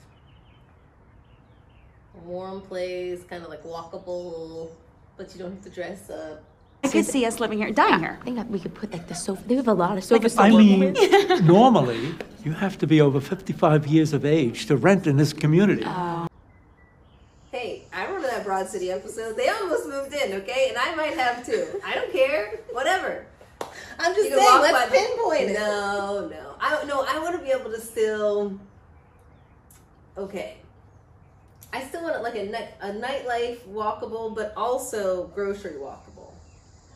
A 2.15 2.19
warm 2.19 2.61
place, 2.61 3.23
kind 3.23 3.43
of 3.43 3.49
like 3.49 3.63
walkable, 3.63 4.69
but 5.17 5.33
you 5.33 5.39
don't 5.39 5.51
have 5.51 5.63
to 5.63 5.69
dress 5.69 6.09
up. 6.09 6.43
I 6.83 6.87
could 6.89 7.05
see 7.05 7.25
us 7.25 7.39
living 7.39 7.59
here, 7.59 7.71
dying 7.71 7.99
here. 7.99 8.17
I 8.21 8.23
think 8.23 8.49
we 8.49 8.59
could 8.59 8.73
put 8.73 8.91
like 8.91 9.07
the 9.07 9.13
sofa. 9.15 9.43
They 9.47 9.55
have 9.55 9.67
a 9.67 9.73
lot 9.73 9.97
of 9.97 10.03
sofas. 10.03 10.33
sofa 10.33 10.49
to 10.49 10.93
work 11.29 11.41
Normally, 11.43 12.15
you 12.43 12.53
have 12.53 12.77
to 12.79 12.87
be 12.87 13.01
over 13.01 13.19
55 13.21 13.87
years 13.87 14.13
of 14.13 14.25
age 14.25 14.65
to 14.65 14.77
rent 14.77 15.05
in 15.05 15.17
this 15.17 15.31
community. 15.31 15.83
Hey, 15.83 15.89
I 15.89 15.93
remember 15.93 16.20
that 16.20 16.20
Broad 18.51 18.67
City 18.67 18.91
episode. 18.91 19.37
They 19.37 19.47
almost 19.47 19.87
moved 19.87 20.13
in, 20.13 20.33
okay, 20.41 20.65
and 20.67 20.77
I 20.77 20.93
might 20.93 21.13
have 21.13 21.45
too. 21.45 21.65
I 21.85 21.95
don't 21.95 22.11
care. 22.11 22.59
Whatever. 22.73 23.25
I'm 23.97 24.13
just 24.13 24.27
saying, 24.29 24.61
let's 24.61 24.73
by 24.73 24.85
the- 24.87 24.91
pinpoint 24.91 25.51
it. 25.51 25.53
No, 25.53 26.27
no. 26.29 26.55
I 26.59 26.71
don't 26.71 26.85
know. 26.85 27.05
I 27.07 27.17
want 27.19 27.39
to 27.39 27.41
be 27.41 27.51
able 27.51 27.71
to 27.71 27.79
still. 27.79 28.59
Okay. 30.17 30.57
I 31.71 31.81
still 31.85 32.03
want 32.03 32.17
it 32.17 32.23
like 32.23 32.35
a 32.35 32.43
night 32.43 32.73
a 32.81 32.89
nightlife 32.89 33.59
walkable, 33.69 34.35
but 34.35 34.51
also 34.57 35.27
grocery 35.27 35.75
walkable. 35.79 36.33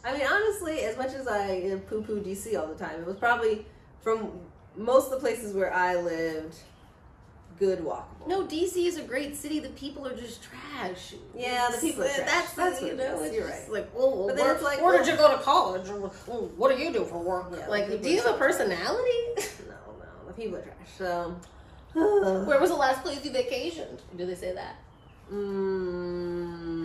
I 0.04 0.12
mean, 0.12 0.28
honestly, 0.30 0.82
as 0.82 0.98
much 0.98 1.14
as 1.14 1.26
I 1.26 1.72
uh, 1.72 1.78
poo 1.90 2.02
poo 2.02 2.20
DC 2.20 2.60
all 2.60 2.68
the 2.68 2.76
time, 2.76 3.00
it 3.00 3.06
was 3.06 3.16
probably 3.16 3.66
from 4.02 4.30
most 4.76 5.06
of 5.06 5.12
the 5.12 5.18
places 5.20 5.54
where 5.54 5.74
I 5.74 5.96
lived, 5.96 6.58
good 7.60 7.80
walkable. 7.80 8.28
No, 8.28 8.46
DC 8.46 8.86
is 8.86 8.98
a 8.98 9.04
great 9.04 9.36
city. 9.36 9.60
The 9.60 9.70
people 9.70 10.06
are 10.08 10.16
just 10.16 10.42
trash. 10.44 11.14
Yeah, 11.36 11.70
the 11.72 11.78
people 11.78 12.04
are 12.04 12.08
trash. 12.08 12.30
That's 12.30 12.54
That's 12.54 12.82
you 12.82 12.88
what 12.88 12.94
it 12.94 12.98
know. 12.98 13.24
It's 13.24 13.36
You're 13.36 13.48
right. 13.48 13.72
Like, 13.72 13.96
well, 13.96 14.12
well 14.16 14.28
But 14.28 14.36
then 14.36 14.46
where, 14.46 14.56
it's 14.56 14.64
like, 14.64 14.82
where 14.82 14.98
did 14.98 15.08
you 15.08 15.16
go 15.18 15.36
to 15.36 15.42
college? 15.42 15.88
Or, 15.90 16.00
well, 16.28 16.52
what 16.58 16.76
do 16.76 16.82
you 16.82 16.92
do 16.92 17.06
for 17.06 17.20
work? 17.20 17.54
Yeah, 17.58 17.68
like, 17.68 18.02
do 18.02 18.10
you 18.10 18.22
have 18.22 18.36
a 18.36 18.38
personality? 18.38 19.10
No, 19.68 19.76
no, 20.00 20.28
the 20.28 20.34
people 20.34 20.58
are 20.58 20.62
trash. 20.62 20.76
So. 20.98 21.36
Where 21.94 22.60
was 22.60 22.70
the 22.70 22.76
last 22.86 23.02
place 23.04 23.24
you 23.24 23.32
vacationed? 23.32 24.00
Do 24.18 24.26
they 24.26 24.36
say 24.36 24.54
that? 24.54 24.76
Mm, 25.32 26.35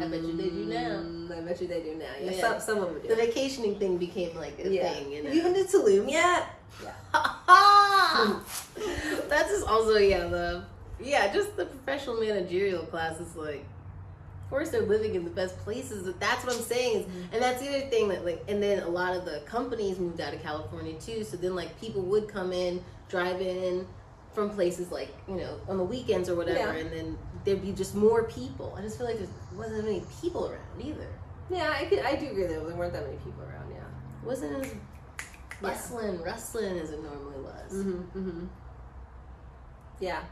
I 0.03 0.09
bet 0.09 0.23
you 0.23 0.37
they 0.37 0.51
do 0.51 0.65
now. 0.67 1.37
I 1.37 1.41
bet 1.41 1.61
you 1.61 1.67
they 1.67 1.83
do 1.83 1.95
now. 1.97 2.07
Yeah, 2.21 2.31
Yeah. 2.31 2.41
Some, 2.41 2.61
some 2.61 2.79
of 2.79 2.95
them 2.95 3.03
do. 3.03 3.09
The 3.09 3.17
vacationing 3.17 3.79
thing 3.79 3.99
became 3.99 4.37
like 4.37 4.59
a 4.59 4.69
yeah. 4.69 4.93
thing. 4.93 5.13
You 5.13 5.23
know? 5.25 5.31
You 5.31 5.43
been 5.43 5.55
to 5.55 5.65
Tulum 5.65 6.11
yet? 6.11 6.47
Ah! 7.13 8.43
That's 9.29 9.51
just 9.51 9.67
also 9.67 9.97
yeah 9.97 10.27
the 10.27 10.65
yeah 11.01 11.33
just 11.33 11.57
the 11.57 11.67
professional 11.67 12.21
managerial 12.21 12.85
class 12.85 13.19
is 13.21 13.35
like 13.37 13.65
of 14.45 14.51
course 14.51 14.71
they're 14.71 14.83
living 14.83 15.15
in 15.15 15.25
the 15.25 15.31
best 15.31 15.57
places 15.59 16.05
but 16.05 16.19
that's 16.21 16.45
what 16.45 16.57
I'm 16.57 16.63
saying 16.63 17.11
and 17.33 17.43
that's 17.43 17.61
the 17.63 17.69
other 17.69 17.87
thing 17.87 18.09
that 18.09 18.25
like 18.25 18.43
and 18.49 18.63
then 18.63 18.83
a 18.83 18.89
lot 18.89 19.17
of 19.17 19.25
the 19.25 19.43
companies 19.47 19.99
moved 19.99 20.21
out 20.21 20.35
of 20.35 20.43
California 20.43 20.95
too 20.95 21.25
so 21.25 21.37
then 21.37 21.55
like 21.55 21.79
people 21.81 22.03
would 22.03 22.29
come 22.29 22.53
in 22.53 22.83
drive 23.09 23.41
in 23.41 23.87
from 24.41 24.51
places 24.57 24.91
like 24.91 25.11
you 25.29 25.35
know 25.37 25.59
on 25.69 25.77
the 25.77 25.85
weekends 25.85 26.29
or 26.29 26.35
whatever 26.35 26.59
Yeah. 26.73 26.81
and 26.83 26.91
then 26.93 27.19
there'd 27.45 27.63
be 27.63 27.73
just 27.73 27.95
more 27.95 28.25
people 28.25 28.75
I 28.79 28.81
just 28.83 28.97
feel 28.97 29.07
like 29.07 29.19
there 29.19 29.29
wasn't 29.55 29.85
many 29.85 30.03
people 30.21 30.47
around 30.49 30.81
either 30.83 31.09
Yeah, 31.51 31.75
I 31.79 31.85
could. 31.85 31.99
I 32.01 32.17
do 32.17 32.27
agree 32.29 32.45
that 32.47 32.67
there 32.67 32.75
weren't 32.77 32.93
that 32.93 33.05
many 33.05 33.17
people 33.19 33.43
around. 33.43 33.71
Yeah. 33.71 33.83
wasn't 34.25 34.65
as 34.65 34.75
bustling 35.61 36.23
rustling 36.23 36.79
as 36.79 36.91
it 36.91 37.03
normally 37.03 37.41
was 37.41 37.73
Mm-hmm. 37.73 38.19
Mm-hmm. 38.19 38.47
Yeah. 40.01 40.23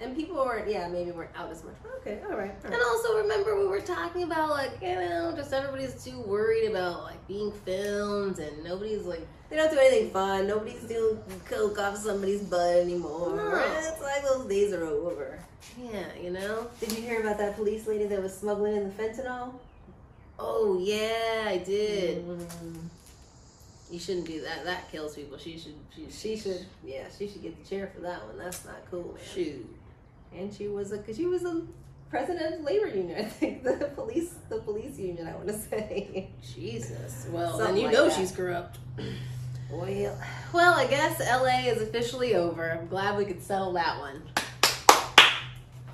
And 0.00 0.16
people 0.16 0.34
weren't. 0.36 0.68
Yeah, 0.68 0.88
maybe 0.88 1.12
weren't 1.12 1.30
out 1.36 1.50
as 1.50 1.62
much. 1.62 1.76
Okay. 2.00 2.18
All 2.28 2.36
right. 2.36 2.52
all 2.64 2.72
And 2.72 2.82
also 2.82 3.18
remember 3.18 3.56
we 3.56 3.68
were 3.68 3.80
talking 3.80 4.24
about 4.24 4.50
like 4.50 4.72
you 4.82 4.96
know 4.96 5.32
just 5.36 5.52
everybody's 5.52 6.02
too 6.04 6.20
worried 6.22 6.68
about 6.70 7.04
like 7.04 7.24
being 7.28 7.52
filmed 7.64 8.38
and 8.40 8.64
nobody's 8.64 9.04
like 9.04 9.26
They 9.52 9.58
don't 9.58 9.70
do 9.70 9.78
anything 9.78 10.10
fun. 10.10 10.46
Nobody's 10.46 10.80
doing 10.84 11.18
coke 11.44 11.78
off 11.78 11.98
somebody's 11.98 12.40
butt 12.40 12.74
anymore. 12.78 13.36
No. 13.36 13.62
It's 13.86 14.00
like 14.00 14.22
those 14.22 14.46
days 14.46 14.72
are 14.72 14.84
over. 14.86 15.38
yeah 15.78 16.04
you 16.22 16.30
know 16.30 16.68
Did 16.80 16.92
you 16.92 17.02
hear 17.02 17.20
about 17.20 17.36
that 17.36 17.54
police 17.56 17.86
lady 17.86 18.06
that 18.06 18.22
was 18.22 18.34
smuggling 18.34 18.76
in 18.76 18.84
the 18.84 18.90
fentanyl? 19.02 19.52
oh 20.38 20.78
yeah 20.82 21.44
I 21.46 21.58
did 21.58 22.24
Mm. 22.26 22.78
you 23.90 23.98
shouldn't 23.98 24.26
do 24.26 24.40
that 24.40 24.64
that 24.64 24.90
kills 24.90 25.14
people 25.16 25.36
she 25.36 25.58
should 25.58 25.74
she, 25.94 26.06
She 26.10 26.36
should. 26.36 26.64
Yeah, 26.82 27.04
she 27.16 27.28
should 27.28 27.42
get 27.42 27.62
the 27.62 27.68
chair 27.68 27.90
for 27.94 28.00
that 28.00 28.26
one. 28.26 28.38
That's 28.38 28.64
not 28.64 28.80
cool, 28.90 29.12
man. 29.14 29.22
shoot 29.34 29.76
And 30.34 30.52
she 30.52 30.66
was 30.68 30.92
a, 30.92 30.98
cause 30.98 31.14
she 31.16 31.26
was 31.26 31.44
a 31.44 31.60
president 32.08 32.54
of 32.54 32.60
labor 32.62 32.88
union. 32.88 33.18
I 33.26 33.28
think 33.28 33.64
the 33.64 33.90
police, 33.94 34.34
the 34.48 34.60
police 34.60 34.98
union. 34.98 35.26
I 35.28 35.34
want 35.34 35.48
to 35.48 35.58
say. 35.58 36.30
Jesus. 36.54 37.26
Well, 37.30 37.50
Something 37.58 37.66
then 37.66 37.76
you 37.76 37.86
like 37.88 37.94
know 37.96 38.08
that. 38.08 38.16
she's 38.18 38.32
corrupt. 38.32 38.78
Well, 39.72 40.18
Well, 40.52 40.74
I 40.74 40.86
guess 40.86 41.18
LA 41.20 41.70
is 41.70 41.80
officially 41.82 42.34
over. 42.34 42.70
I'm 42.72 42.86
glad 42.88 43.16
we 43.16 43.24
could 43.24 43.42
settle 43.42 43.72
that 43.72 43.98
one. 43.98 44.22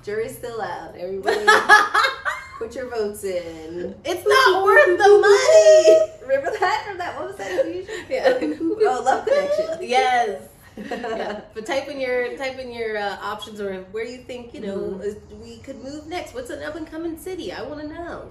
jury's 0.03 0.37
still 0.37 0.61
out. 0.61 0.95
Everybody, 0.97 1.45
put 2.57 2.75
your 2.75 2.89
votes 2.89 3.23
in. 3.23 3.95
It's 4.03 4.27
not 4.27 4.63
worth 4.63 4.97
the 4.97 5.09
money. 5.19 6.11
Remember 6.27 6.59
that 6.59 6.85
from 6.87 6.97
that? 6.97 7.17
What 7.19 7.27
was 7.29 7.37
that? 7.37 7.65
Yeah. 8.09 8.37
Oh, 8.41 9.01
Love 9.05 9.25
Connection. 9.25 9.77
Yes. 9.89 10.41
yeah. 10.77 11.41
But 11.53 11.65
type 11.65 11.87
in 11.87 11.99
your 11.99 12.35
type 12.37 12.57
in 12.59 12.71
your 12.71 12.97
uh, 12.97 13.17
options 13.21 13.59
or 13.61 13.81
where 13.91 14.05
you 14.05 14.19
think 14.19 14.53
you 14.53 14.61
know 14.61 14.77
Mhm. 14.77 15.03
is- 15.03 15.17
we 15.41 15.57
could 15.59 15.83
move 15.83 16.07
next. 16.07 16.33
What's 16.33 16.49
an 16.49 16.63
up 16.63 16.75
and 16.75 16.85
coming 16.89 17.17
city? 17.17 17.51
I 17.51 17.61
want 17.63 17.81
to 17.81 17.87
know. 17.87 18.29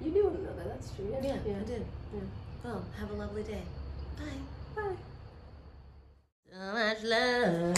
You 0.00 0.10
do 0.12 0.24
want 0.24 0.36
to 0.36 0.42
know 0.44 0.56
that. 0.56 0.68
That's 0.68 0.90
true. 0.92 1.08
Yeah, 1.22 1.36
Yeah, 1.46 1.54
I 1.60 1.64
did. 1.64 1.84
Yeah. 2.14 2.20
Well, 2.64 2.84
have 2.98 3.10
a 3.10 3.14
lovely 3.14 3.42
day. 3.42 3.62
Bye. 4.16 4.24
So 4.74 4.82
much 6.72 7.02
love. 7.04 7.74